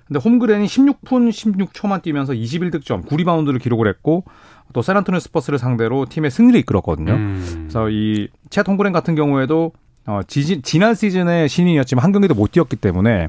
근데 0.09 0.19
홈그렌이 0.19 0.65
16분 0.67 1.29
16초만 1.29 2.03
뛰면서 2.03 2.33
21득점, 2.33 3.07
9리바운드를 3.07 3.61
기록을 3.61 3.87
했고 3.87 4.25
또 4.73 4.81
샌안토니오 4.81 5.21
스퍼스를 5.21 5.59
상대로 5.59 6.07
팀의 6.07 6.31
승리를 6.31 6.59
이끌었거든요. 6.61 7.13
음. 7.13 7.67
그래서 7.69 7.85
이 7.85 8.05
쳇 8.05 8.67
홈그렌 8.67 8.93
같은 8.95 9.15
경우에도 9.15 9.73
어, 10.07 10.21
지, 10.27 10.63
지난 10.63 10.95
시즌에 10.95 11.49
신인이었지만 11.49 12.03
한 12.05 12.13
경기도 12.13 12.35
못 12.35 12.51
뛰었기 12.53 12.77
때문에 12.77 13.29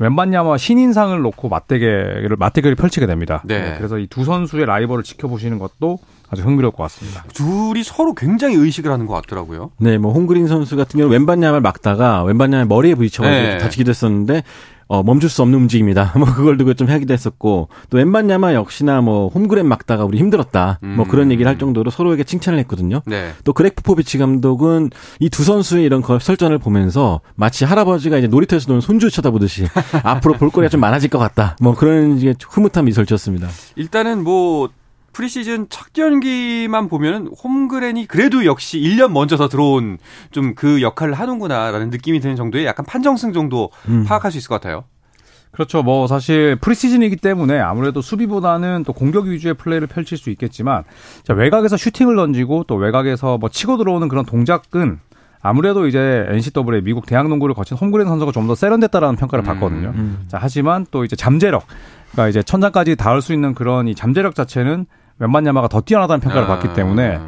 웸반야마 0.00 0.58
신인상을 0.58 1.20
놓고 1.20 1.48
맞대결을 1.48 2.36
맞대결을 2.38 2.76
펼치게 2.76 3.06
됩니다. 3.06 3.42
네. 3.44 3.74
그래서 3.78 3.98
이 3.98 4.06
두 4.06 4.24
선수의 4.24 4.66
라이벌을 4.66 5.02
지켜보시는 5.02 5.58
것도 5.58 5.98
아주 6.30 6.42
흥미로울 6.42 6.72
것 6.72 6.82
같습니다. 6.84 7.24
둘이 7.34 7.82
서로 7.82 8.14
굉장히 8.14 8.54
의식을 8.56 8.92
하는 8.92 9.06
것 9.06 9.14
같더라고요. 9.14 9.70
네, 9.78 9.98
뭐 9.98 10.12
홍그린 10.12 10.46
선수 10.46 10.76
같은 10.76 10.98
경우는 10.98 11.18
왼반야말 11.18 11.60
막다가 11.60 12.22
왼반야말 12.24 12.66
머리에 12.66 12.94
부딪혀가지고 12.94 13.46
네. 13.48 13.58
다치기도 13.58 13.88
했었는데 13.90 14.42
어, 14.88 15.02
멈출 15.02 15.30
수 15.30 15.40
없는 15.42 15.58
움직임이다. 15.58 16.14
뭐 16.18 16.26
그걸 16.34 16.58
두고 16.58 16.74
좀 16.74 16.88
하기도 16.88 17.14
했었고 17.14 17.68
또 17.90 17.96
왼반야마 17.96 18.54
역시나 18.54 19.00
뭐 19.00 19.28
홈그랜 19.28 19.66
막다가 19.66 20.04
우리 20.04 20.18
힘들었다. 20.18 20.78
뭐 20.82 21.04
음. 21.04 21.08
그런 21.08 21.30
얘기를 21.30 21.48
할 21.48 21.58
정도로 21.58 21.90
서로에게 21.90 22.24
칭찬을 22.24 22.58
했거든요. 22.60 23.02
네. 23.06 23.32
또 23.44 23.52
그렉 23.52 23.76
포포비치 23.76 24.18
감독은 24.18 24.90
이 25.20 25.28
두 25.38 25.44
선수의 25.44 25.84
이런 25.84 26.02
걸 26.02 26.18
설전을 26.20 26.58
보면서 26.58 27.20
마치 27.36 27.64
할아버지가 27.64 28.18
이제 28.18 28.26
놀이터에서 28.26 28.66
노는 28.68 28.80
손주 28.80 29.08
쳐다보듯이 29.08 29.66
앞으로 30.02 30.34
볼거리가 30.34 30.68
좀 30.68 30.80
많아질 30.80 31.10
것 31.10 31.18
같다. 31.18 31.56
뭐 31.60 31.74
그런 31.76 32.16
이제 32.16 32.34
흐뭇한 32.50 32.86
미소를 32.86 33.06
지었습니다. 33.06 33.46
일단은 33.76 34.24
뭐 34.24 34.68
프리시즌 35.12 35.66
첫 35.70 35.92
경기만 35.92 36.88
보면은 36.88 37.28
홈그랜이 37.42 38.06
그래도 38.06 38.44
역시 38.44 38.78
1년 38.78 39.12
먼저 39.12 39.36
더 39.36 39.48
들어온 39.48 39.98
좀 40.30 40.54
그 40.54 40.82
역할을 40.82 41.14
하는구나라는 41.14 41.90
느낌이 41.90 42.20
드는 42.20 42.36
정도의 42.36 42.64
약간 42.66 42.84
판정승 42.86 43.32
정도 43.32 43.70
음. 43.88 44.04
파악할 44.04 44.30
수 44.32 44.38
있을 44.38 44.48
것 44.48 44.60
같아요. 44.60 44.84
그렇죠. 45.50 45.82
뭐 45.82 46.06
사실 46.06 46.56
프리시즌이기 46.60 47.16
때문에 47.16 47.58
아무래도 47.58 48.02
수비보다는 48.02 48.84
또 48.86 48.92
공격 48.92 49.26
위주의 49.26 49.54
플레이를 49.54 49.86
펼칠 49.88 50.18
수 50.18 50.30
있겠지만 50.30 50.84
자, 51.24 51.32
외곽에서 51.34 51.76
슈팅을 51.76 52.16
던지고 52.16 52.64
또 52.68 52.74
외곽에서 52.76 53.38
뭐 53.38 53.48
치고 53.48 53.76
들어오는 53.78 54.06
그런 54.08 54.24
동작은 54.26 55.00
아무래도 55.40 55.86
이제 55.86 56.26
NCAA 56.28 56.82
미국 56.82 57.06
대학 57.06 57.28
농구를 57.28 57.54
거친 57.54 57.76
홈그랜 57.76 58.06
선수가 58.08 58.32
좀 58.32 58.48
더 58.48 58.54
세련됐다라는 58.54 59.16
평가를 59.16 59.44
받거든요. 59.44 59.92
음. 59.94 60.24
자, 60.28 60.38
하지만 60.40 60.84
또 60.90 61.04
이제 61.04 61.14
잠재력, 61.16 61.64
그러니까 62.18 62.28
이제 62.30 62.42
천장까지 62.42 62.96
닿을 62.96 63.22
수 63.22 63.32
있는 63.32 63.54
그런 63.54 63.86
이 63.86 63.94
잠재력 63.94 64.34
자체는 64.34 64.86
웬만 65.20 65.46
야마가 65.46 65.68
더 65.68 65.80
뛰어나다는 65.80 66.20
평가를 66.20 66.44
아. 66.44 66.46
받기 66.48 66.74
때문에 66.74 67.20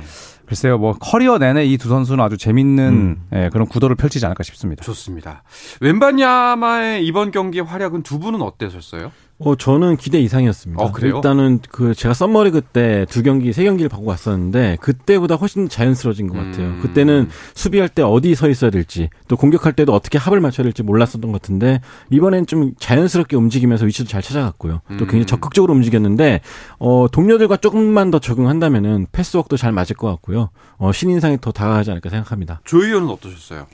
글쎄요, 0.46 0.78
뭐 0.78 0.94
커리어 0.98 1.38
내내 1.38 1.64
이 1.64 1.78
두 1.78 1.88
선수는 1.88 2.24
아주 2.24 2.36
재밌는 2.36 3.18
예, 3.32 3.50
그런 3.52 3.68
구도를 3.68 3.94
펼치지 3.94 4.26
않을까 4.26 4.42
싶습니다. 4.42 4.82
좋습니다. 4.82 5.44
웬반야마의 5.80 7.06
이번 7.06 7.30
경기 7.30 7.60
활약은 7.60 8.02
두 8.02 8.18
분은 8.18 8.42
어떠셨어요? 8.42 9.12
어, 9.42 9.56
저는 9.56 9.96
기대 9.96 10.20
이상이었습니다. 10.20 10.82
어, 10.82 10.92
그래요? 10.92 11.16
일단은 11.16 11.60
그 11.70 11.94
제가 11.94 12.12
썸머리 12.14 12.50
그 12.50 12.60
때 12.60 13.06
두 13.08 13.22
경기, 13.22 13.52
세 13.52 13.64
경기를 13.64 13.88
받고 13.88 14.04
왔었는데 14.06 14.76
그때보다 14.80 15.34
훨씬 15.36 15.68
자연스러워진 15.68 16.28
것 16.28 16.34
같아요. 16.36 16.66
음. 16.66 16.78
그때는 16.82 17.28
수비할 17.54 17.88
때 17.88 18.02
어디 18.02 18.34
서 18.34 18.48
있어야 18.50 18.70
될지 18.70 19.08
또 19.28 19.36
공격할 19.36 19.72
때도 19.72 19.94
어떻게 19.94 20.18
합을 20.18 20.40
맞춰야 20.40 20.64
될지 20.64 20.82
몰랐었던 20.82 21.32
것 21.32 21.40
같은데 21.40 21.80
이번엔 22.10 22.46
좀 22.46 22.74
자연스럽게 22.78 23.34
움직이면서 23.36 23.86
위치도 23.86 24.08
잘 24.08 24.20
찾아갔고요. 24.22 24.82
또 24.90 24.98
굉장히 24.98 25.22
음. 25.22 25.26
적극적으로 25.26 25.72
움직였는데 25.72 26.42
어, 26.78 27.06
동료들과 27.10 27.56
조금만 27.56 28.10
더 28.10 28.18
적응한다면은 28.18 29.06
패스워크도 29.10 29.56
잘 29.56 29.72
맞을 29.72 29.96
것 29.96 30.06
같고요. 30.08 30.50
어, 30.76 30.92
신인상에 30.92 31.38
더 31.40 31.50
다가가지 31.50 31.90
않을까 31.90 32.10
생각합니다. 32.10 32.60
조 32.64 32.72
위원은 32.72 33.08
어떠셨어요? 33.08 33.66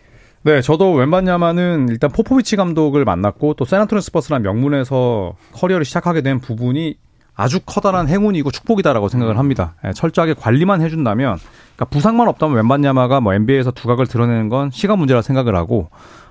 네, 0.43 0.61
저도 0.61 0.93
웸반야마는 0.93 1.89
일단 1.91 2.11
포포비치 2.11 2.57
감독을 2.57 3.05
만났고 3.05 3.55
또 3.55 3.65
샌안토니오 3.65 4.01
스퍼스라는 4.01 4.45
명문에서 4.45 5.35
커리어를 5.53 5.85
시작하게 5.85 6.21
된 6.23 6.39
부분이 6.41 6.97
아주 7.35 7.61
커다란 7.67 8.09
행운이고 8.09 8.51
축복이다라고 8.51 9.09
생각을 9.09 9.39
합니다. 9.39 9.75
예, 9.85 9.93
철저하게 9.93 10.35
관리만 10.35 10.81
해준다면, 10.81 11.37
그러니까 11.75 11.85
부상만 11.87 12.29
없다면 12.29 12.57
웸반야마가 12.57 13.21
뭐 13.21 13.35
NBA에서 13.35 13.73
두각을 13.73 14.07
드러내는 14.07 14.49
건 14.49 14.71
시간 14.71 14.99
문제라 14.99 15.21
생각을 15.21 15.55
하고 15.55 15.91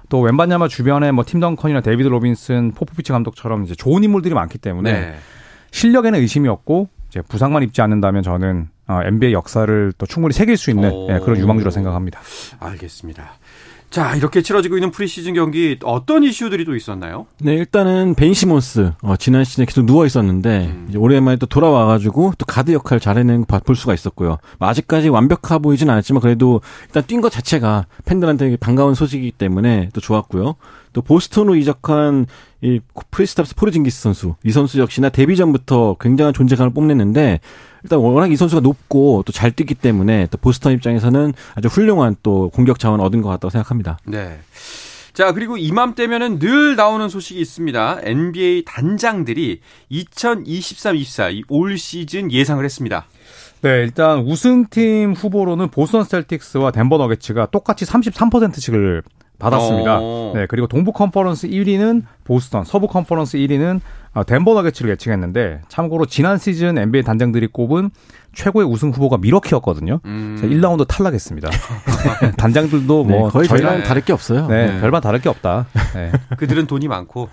또 0.09 0.21
웸반야마 0.21 0.67
주변에 0.67 1.11
뭐 1.11 1.23
팀 1.23 1.39
덩컨이나 1.39 1.81
데이비드 1.81 2.07
로빈슨, 2.07 2.71
포포비치 2.71 3.11
감독처럼 3.11 3.65
이제 3.65 3.75
좋은 3.75 4.03
인물들이 4.03 4.33
많기 4.33 4.57
때문에 4.57 4.93
네. 4.93 5.15
실력에는 5.71 6.19
의심이 6.19 6.47
없고 6.47 6.89
이제 7.09 7.21
부상만 7.21 7.63
입지 7.63 7.81
않는다면 7.81 8.23
저는 8.23 8.69
어, 8.87 9.01
NBA 9.03 9.33
역사를 9.33 9.93
또 9.97 10.05
충분히 10.05 10.33
새길 10.33 10.57
수 10.57 10.69
있는 10.69 10.91
오. 10.91 11.07
예, 11.11 11.19
그런 11.19 11.37
유망주라 11.37 11.71
생각합니다. 11.71 12.19
알겠습니다. 12.59 13.31
자, 13.89 14.13
이렇게 14.15 14.41
치러지고 14.41 14.75
있는 14.75 14.91
프리시즌 14.91 15.33
경기 15.35 15.77
어떤 15.83 16.23
이슈들이 16.23 16.65
또 16.65 16.75
있었나요? 16.75 17.27
네, 17.39 17.53
일단은 17.53 18.15
벤 18.15 18.33
시몬스, 18.33 18.91
어, 19.01 19.15
지난 19.15 19.45
시즌에 19.45 19.65
계속 19.65 19.85
누워 19.85 20.05
있었는데, 20.05 20.65
음. 20.65 20.87
이제 20.89 20.97
오랜만에 20.97 21.37
또 21.37 21.45
돌아와 21.45 21.85
가지고, 21.85 22.33
또 22.37 22.45
가드 22.45 22.73
역할 22.73 22.99
잘해낸 22.99 23.45
거 23.45 23.61
볼 23.61 23.77
수가 23.77 23.93
있었고요. 23.93 24.37
뭐 24.59 24.67
아직까지 24.67 25.07
완벽해 25.07 25.59
보이진 25.59 25.89
않았지만, 25.89 26.21
그래도 26.21 26.59
일단 26.87 27.03
뛴 27.07 27.21
것 27.21 27.31
자체가 27.31 27.85
팬들한테 28.03 28.57
반가운 28.57 28.95
소식이기 28.95 29.31
때문에 29.31 29.89
또 29.93 30.01
좋았고요. 30.01 30.55
또 30.91 31.01
보스턴으로 31.01 31.55
이적한 31.55 32.25
이 32.61 32.79
크리스탑스 33.11 33.55
포르징기스 33.55 34.01
선수, 34.01 34.35
이 34.43 34.51
선수 34.51 34.79
역시나 34.79 35.09
데뷔 35.09 35.37
전부터 35.37 35.95
굉장한 36.01 36.33
존재감을 36.33 36.73
뽐냈는데, 36.73 37.39
일단 37.85 37.99
워낙 37.99 38.31
이 38.31 38.35
선수가 38.35 38.61
높고 38.61 39.23
또 39.25 39.31
잘 39.31 39.51
뛰기 39.51 39.75
때문에 39.75 40.27
또 40.31 40.37
보스턴 40.37 40.73
입장에서는 40.73 41.33
아주 41.55 41.67
훌륭한 41.67 42.15
또 42.23 42.49
공격 42.49 42.79
자원 42.79 42.99
얻은 42.99 43.21
것 43.21 43.29
같다고 43.29 43.49
생각합니다. 43.49 43.97
네. 44.05 44.39
자, 45.13 45.31
그리고 45.31 45.55
이맘때면은 45.55 46.39
늘 46.39 46.75
나오는 46.75 47.07
소식이 47.07 47.39
있습니다. 47.39 47.99
NBA 48.03 48.63
단장들이 48.65 49.61
2023-24 49.91 51.43
올 51.49 51.77
시즌 51.77 52.31
예상을 52.31 52.63
했습니다. 52.63 53.05
네, 53.61 53.69
일단 53.83 54.19
우승팀 54.19 55.13
후보로는 55.13 55.69
보스턴 55.69 56.03
셀틱스와 56.03 56.71
덴버 56.71 56.97
너게츠가 56.97 57.47
똑같이 57.47 57.85
33%씩을 57.85 59.03
받았습니다. 59.39 59.99
어. 60.01 60.31
네, 60.35 60.45
그리고 60.47 60.67
동부 60.67 60.91
컨퍼런스 60.93 61.47
1위는 61.49 62.03
보스턴, 62.23 62.63
서부 62.63 62.87
컨퍼런스 62.87 63.37
1위는 63.37 63.79
어, 63.79 63.81
덴버 64.23 64.53
너게츠를 64.53 64.91
예측했는데 64.91 65.61
참고로 65.67 66.05
지난 66.05 66.37
시즌 66.37 66.77
NBA 66.77 67.03
단장들이 67.03 67.47
꼽은 67.47 67.89
최고의 68.35 68.67
우승 68.67 68.91
후보가 68.91 69.17
밀워키였거든요. 69.17 69.99
음. 70.05 70.37
제가 70.39 70.53
1라운드 70.53 70.87
탈락했습니다. 70.87 71.49
단장들도 72.37 73.05
네, 73.07 73.17
뭐 73.17 73.29
거의 73.29 73.47
저희랑 73.47 73.83
다를 73.83 74.03
게 74.03 74.13
없어요. 74.13 74.47
네, 74.47 74.67
네. 74.67 74.79
별반 74.79 75.01
다를 75.01 75.19
게 75.19 75.29
없다. 75.29 75.67
네. 75.93 76.11
그들은 76.37 76.67
돈이 76.67 76.87
많고, 76.87 77.29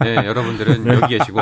네, 0.00 0.14
여러분들은 0.16 0.86
여기 0.86 1.18
계시고, 1.18 1.40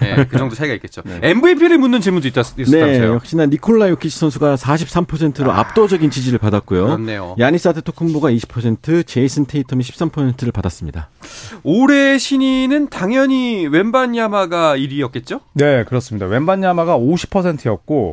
네, 0.00 0.26
그 0.26 0.38
정도 0.38 0.54
차이가 0.54 0.74
있겠죠. 0.74 1.02
MVP를 1.22 1.78
묻는 1.78 2.00
질문도 2.00 2.28
있다, 2.28 2.42
네, 2.42 2.62
있었다면서요. 2.62 3.14
역시나 3.14 3.46
니콜라 3.46 3.90
요키치 3.90 4.18
선수가 4.18 4.56
43%로 4.56 5.52
압도적인 5.52 6.10
지지를 6.10 6.38
받았고요. 6.38 6.84
그렇네요. 6.84 7.36
야니스 7.38 7.68
아테토쿤보가 7.68 8.32
20%, 8.32 9.06
제이슨 9.06 9.46
테이텀이 9.46 9.80
13%를 9.80 10.52
받았습니다. 10.52 11.08
올해 11.62 12.18
신인은 12.18 12.88
당연히 12.88 13.66
웬반 13.66 14.16
야마가 14.16 14.76
1위였겠죠? 14.76 15.40
네, 15.54 15.84
그렇습니다. 15.84 16.26
웬반 16.26 16.62
야마가 16.62 16.96
50%였고 16.96 18.11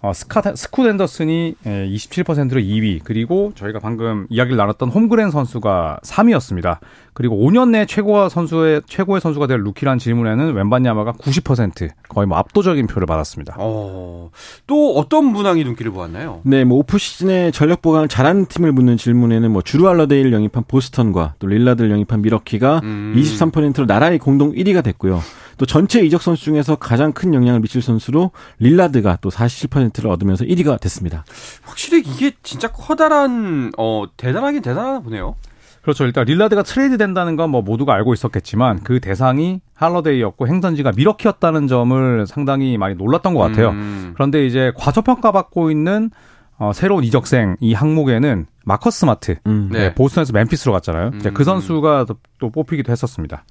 어, 0.00 0.12
스카, 0.12 0.42
스쿠 0.54 0.84
덴더슨이 0.84 1.56
27%로 1.64 2.60
2위, 2.60 3.00
그리고 3.02 3.52
저희가 3.56 3.80
방금 3.80 4.26
이야기를 4.30 4.56
나눴던 4.56 4.90
홈그랜 4.90 5.32
선수가 5.32 6.00
3위였습니다. 6.04 6.78
그리고 7.14 7.36
5년 7.36 7.70
내 7.70 7.84
최고와 7.84 8.28
선수의 8.28 8.82
최고의 8.86 9.20
선수가 9.20 9.48
될 9.48 9.60
루키란 9.64 9.98
질문에는 9.98 10.54
웬반야마가 10.54 11.14
90% 11.14 11.88
거의 12.08 12.28
뭐 12.28 12.38
압도적인 12.38 12.86
표를 12.86 13.06
받았습니다. 13.06 13.56
어, 13.58 14.30
또 14.68 14.96
어떤 14.96 15.24
문항이 15.24 15.64
눈길을 15.64 15.90
보았나요? 15.90 16.42
네, 16.44 16.62
뭐 16.62 16.78
오프 16.78 16.96
시즌에 16.98 17.50
전력 17.50 17.82
보강을 17.82 18.06
잘하는 18.06 18.46
팀을 18.46 18.70
묻는 18.70 18.96
질문에는 18.96 19.50
뭐 19.50 19.62
주루 19.62 19.88
알러데이를 19.88 20.32
영입한 20.32 20.62
보스턴과 20.68 21.34
또 21.40 21.48
릴라드를 21.48 21.90
영입한 21.90 22.22
미러키가 22.22 22.82
음. 22.84 23.14
23%로 23.16 23.86
나란히 23.86 24.18
공동 24.18 24.52
1위가 24.52 24.84
됐고요. 24.84 25.20
또 25.58 25.66
전체 25.66 26.00
이적 26.00 26.22
선수 26.22 26.44
중에서 26.44 26.76
가장 26.76 27.12
큰 27.12 27.34
영향을 27.34 27.60
미칠 27.60 27.82
선수로 27.82 28.30
릴라드가 28.60 29.18
또 29.20 29.28
47%를 29.28 30.10
얻으면서 30.10 30.44
1위가 30.44 30.80
됐습니다. 30.80 31.24
확실히 31.62 32.00
이게 32.00 32.32
진짜 32.42 32.68
커다란, 32.68 33.72
어, 33.76 34.04
대단하긴 34.16 34.62
대단하나 34.62 35.00
보네요. 35.00 35.34
그렇죠. 35.82 36.04
일단 36.04 36.24
릴라드가 36.26 36.62
트레이드 36.62 36.98
된다는 36.98 37.36
건 37.36 37.48
뭐 37.50 37.62
모두가 37.62 37.94
알고 37.94 38.12
있었겠지만 38.12 38.80
그 38.84 39.00
대상이 39.00 39.60
할러데이였고 39.74 40.46
행선지가 40.46 40.92
밀워키였다는 40.96 41.66
점을 41.66 42.26
상당히 42.26 42.76
많이 42.76 42.94
놀랐던 42.94 43.32
것 43.32 43.40
같아요. 43.40 43.70
음. 43.70 44.10
그런데 44.14 44.46
이제 44.46 44.70
과소평가받고 44.76 45.70
있는 45.70 46.10
어, 46.58 46.72
새로운 46.74 47.04
이적생 47.04 47.56
이 47.60 47.72
항목에는 47.72 48.46
마커스 48.64 49.06
스마트 49.06 49.36
음. 49.46 49.70
네. 49.72 49.78
네, 49.78 49.94
보스턴에서 49.94 50.32
멤피스로 50.34 50.72
갔잖아요. 50.74 51.12
이제 51.16 51.30
음. 51.30 51.34
그 51.34 51.42
선수가 51.44 52.04
또, 52.06 52.16
또 52.38 52.50
뽑히기도 52.50 52.92
했었습니다. 52.92 53.44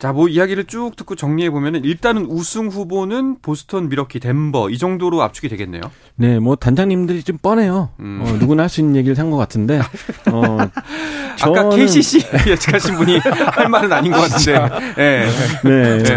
자, 0.00 0.12
뭐 0.14 0.28
이야기를 0.28 0.64
쭉 0.64 0.96
듣고 0.96 1.14
정리해 1.14 1.50
보면은 1.50 1.84
일단은 1.84 2.24
우승 2.24 2.68
후보는 2.68 3.36
보스턴, 3.42 3.90
밀워키, 3.90 4.18
덴버 4.18 4.70
이 4.70 4.78
정도로 4.78 5.20
압축이 5.22 5.50
되겠네요. 5.50 5.82
네, 6.16 6.38
뭐 6.38 6.56
단장님들이 6.56 7.22
좀 7.22 7.36
뻔해요. 7.36 7.90
음. 8.00 8.22
어, 8.24 8.32
누구나 8.38 8.62
할 8.62 8.70
수 8.70 8.80
있는 8.80 8.96
얘기를 8.96 9.18
한 9.18 9.30
것 9.30 9.36
같은데. 9.36 9.78
어, 10.32 10.56
아까 10.56 11.64
저는- 11.64 11.76
KCC 11.76 12.20
예측하신 12.46 12.96
분이 12.96 13.18
할 13.18 13.68
말은 13.68 13.92
아닌 13.92 14.10
것 14.12 14.20
같은데. 14.22 14.54
예. 14.98 15.26
네. 15.68 16.16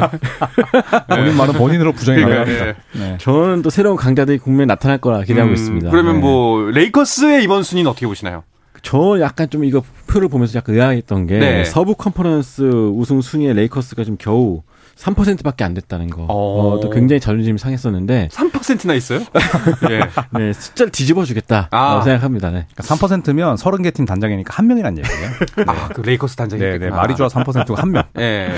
본인 1.09 1.35
말은 1.35 1.53
본인으로 1.55 1.91
나갑니다. 1.91 2.67
예. 2.67 2.75
네. 2.93 3.17
저는 3.19 3.63
또 3.63 3.69
새로운 3.69 3.97
강자들이 3.97 4.37
국면에 4.37 4.65
나타날 4.67 4.99
거라 4.99 5.23
기대하고 5.23 5.49
음, 5.51 5.55
있습니다. 5.55 5.89
그러면 5.91 6.15
네. 6.15 6.19
뭐 6.21 6.71
레이커스의 6.71 7.43
이번 7.43 7.63
순위는 7.63 7.91
어떻게 7.91 8.07
보시나요? 8.07 8.43
저 8.83 9.19
약간 9.21 9.49
좀 9.49 9.63
이거 9.63 9.81
표를 10.07 10.27
보면서 10.27 10.55
약간 10.57 10.75
의아했던 10.75 11.25
게 11.27 11.39
네. 11.39 11.65
서부 11.65 11.95
컨퍼런스 11.95 12.61
우승 12.93 13.21
순위에 13.21 13.53
레이커스가 13.53 14.03
좀 14.03 14.17
겨우 14.19 14.61
3%밖에 14.97 15.63
안 15.63 15.73
됐다는 15.73 16.09
거. 16.09 16.23
어. 16.23 16.27
어, 16.75 16.79
또 16.79 16.89
굉장히 16.89 17.19
자존심이 17.19 17.57
상했었는데 17.57 18.27
3%나 18.31 18.93
있어요? 18.93 19.21
예. 19.89 20.01
네, 20.37 20.53
숫자를 20.53 20.91
뒤집어 20.91 21.25
주겠다 21.25 21.69
아. 21.71 22.01
생각합니다. 22.03 22.51
네. 22.51 22.67
그러니까 22.75 22.95
3%면 22.95 23.55
30개 23.55 23.93
팀 23.93 24.05
단장이니까 24.05 24.53
한 24.53 24.67
명이란 24.67 24.97
얘기예요. 24.99 25.29
아, 25.65 25.87
그 25.87 26.01
레이커스 26.01 26.35
단장이 26.35 26.61
네, 26.61 26.77
네. 26.77 26.89
말이 26.89 27.15
좋아 27.15 27.27
3%가 27.27 27.81
한 27.81 27.91
명. 27.91 28.03
예. 28.19 28.49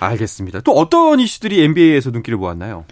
알겠습니다. 0.00 0.60
또 0.62 0.72
어떤 0.72 1.20
이슈들이 1.20 1.62
NBA에서 1.62 2.10
눈길을 2.10 2.38
모았나요? 2.38 2.84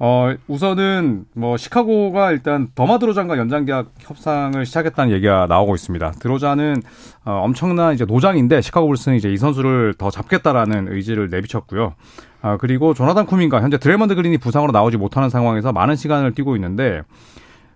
어, 0.00 0.34
우선은 0.48 1.24
뭐 1.34 1.56
시카고가 1.56 2.32
일단 2.32 2.68
더마 2.74 2.98
드로잔과 2.98 3.38
연장 3.38 3.64
계약 3.64 3.92
협상을 3.98 4.64
시작했다는 4.66 5.12
얘기가 5.14 5.46
나오고 5.46 5.74
있습니다. 5.74 6.12
드로잔은 6.18 6.82
어, 7.24 7.42
엄청난 7.44 7.94
이제 7.94 8.04
노장인데 8.04 8.60
시카고 8.60 8.88
불스는 8.88 9.16
이제 9.16 9.32
이 9.32 9.36
선수를 9.36 9.94
더 9.96 10.10
잡겠다라는 10.10 10.88
의지를 10.92 11.30
내비쳤고요. 11.30 11.94
아, 12.42 12.56
그리고 12.56 12.92
조나단 12.92 13.24
쿠밍가 13.24 13.62
현재 13.62 13.78
드레먼드 13.78 14.14
그린이 14.14 14.36
부상으로 14.36 14.72
나오지 14.72 14.96
못하는 14.96 15.30
상황에서 15.30 15.72
많은 15.72 15.96
시간을 15.96 16.32
뛰고 16.32 16.56
있는데 16.56 17.02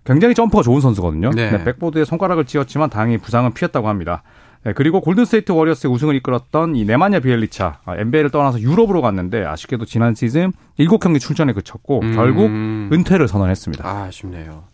굉장히 0.03 0.35
점퍼가 0.35 0.61
좋은 0.61 0.81
선수거든요. 0.81 1.31
네. 1.31 1.51
네, 1.51 1.63
백보드에 1.63 2.03
손가락을 2.03 2.45
찧었지만 2.45 2.89
다행히 2.89 3.17
부상은 3.17 3.53
피했다고 3.53 3.87
합니다. 3.87 4.23
네, 4.63 4.73
그리고 4.73 4.99
골든스테이트 4.99 5.53
워리어스의 5.53 5.91
우승을 5.93 6.15
이끌었던 6.15 6.75
이 6.75 6.83
네마냐 6.83 7.21
비엘리차 7.21 7.79
아, 7.85 7.95
NBA를 7.95 8.29
떠나서 8.29 8.59
유럽으로 8.59 9.01
갔는데 9.01 9.45
아쉽게도 9.45 9.85
지난 9.85 10.15
시즌 10.15 10.51
7경기 10.77 11.19
출전에 11.19 11.53
그쳤고 11.53 12.01
음. 12.01 12.13
결국 12.13 12.47
은퇴를 12.47 13.27
선언했습니다. 13.27 13.87
아, 13.87 14.03
아쉽네요. 14.03 14.65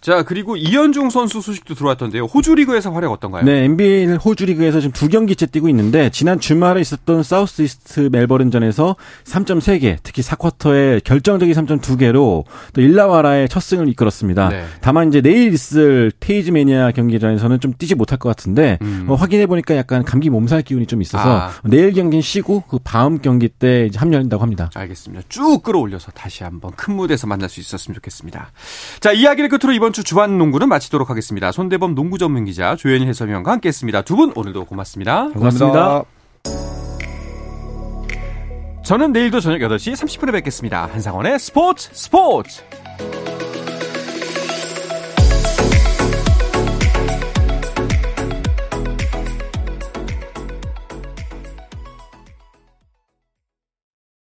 자, 0.00 0.22
그리고 0.22 0.56
이현중 0.56 1.10
선수 1.10 1.42
소식도 1.42 1.74
들어왔던데요. 1.74 2.24
호주 2.24 2.54
리그에서 2.54 2.90
활약 2.90 3.12
어떤가요? 3.12 3.44
네, 3.44 3.64
NBL 3.64 4.14
호주 4.14 4.46
리그에서 4.46 4.80
지금 4.80 4.92
두 4.92 5.08
경기째 5.08 5.44
뛰고 5.44 5.68
있는데 5.68 6.08
지난 6.08 6.40
주말에 6.40 6.80
있었던 6.80 7.22
사우스 7.22 7.60
이스트 7.60 8.08
멜버른전에서 8.10 8.96
3.3개, 9.24 9.98
특히 10.02 10.22
4쿼터에 10.22 11.04
결정적인 11.04 11.54
3.2개로 11.54 12.44
또 12.72 12.80
일라와라의 12.80 13.50
첫 13.50 13.60
승을 13.60 13.88
이끌었습니다. 13.88 14.48
네. 14.48 14.64
다만 14.80 15.08
이제 15.08 15.20
내일 15.20 15.52
있을 15.52 16.12
테이즈 16.18 16.50
매니아 16.50 16.92
경기전에서는 16.92 17.60
좀 17.60 17.74
뛰지 17.76 17.94
못할 17.94 18.18
것 18.18 18.30
같은데 18.30 18.78
음. 18.80 19.04
어, 19.08 19.14
확인해 19.14 19.46
보니까 19.46 19.76
약간 19.76 20.02
감기 20.02 20.30
몸살 20.30 20.62
기운이 20.62 20.86
좀 20.86 21.02
있어서 21.02 21.40
아. 21.40 21.52
내일 21.64 21.92
경기는 21.92 22.22
쉬고 22.22 22.62
그 22.68 22.78
다음 22.82 23.18
경기 23.18 23.48
때 23.48 23.84
이제 23.86 23.98
합류한다고 23.98 24.42
합니다. 24.42 24.70
알겠습니다. 24.74 25.24
쭉 25.28 25.62
끌어올려서 25.62 26.12
다시 26.12 26.42
한번 26.42 26.70
큰 26.72 26.94
무대에서 26.94 27.26
만날 27.26 27.50
수 27.50 27.60
있었으면 27.60 27.94
좋겠습니다. 27.96 28.50
자, 29.00 29.12
이야기를 29.12 29.50
끝으로 29.50 29.74
이번 29.74 29.89
주 29.92 30.04
주간 30.04 30.38
농구는 30.38 30.68
마치도록 30.68 31.10
하겠습니다. 31.10 31.52
손대범 31.52 31.94
농구 31.94 32.18
전문 32.18 32.44
기자 32.44 32.76
조현일 32.76 33.08
해설위원과 33.08 33.52
함께했습니다. 33.52 34.02
두 34.02 34.16
분 34.16 34.32
오늘도 34.34 34.66
고맙습니다. 34.66 35.28
고맙습니다. 35.30 36.04
저는 38.84 39.12
내일도 39.12 39.40
저녁 39.40 39.58
8시 39.58 39.92
30분에 39.94 40.32
뵙겠습니다. 40.32 40.88
한상원의 40.92 41.38
스포츠 41.38 41.90
스포츠! 41.92 42.62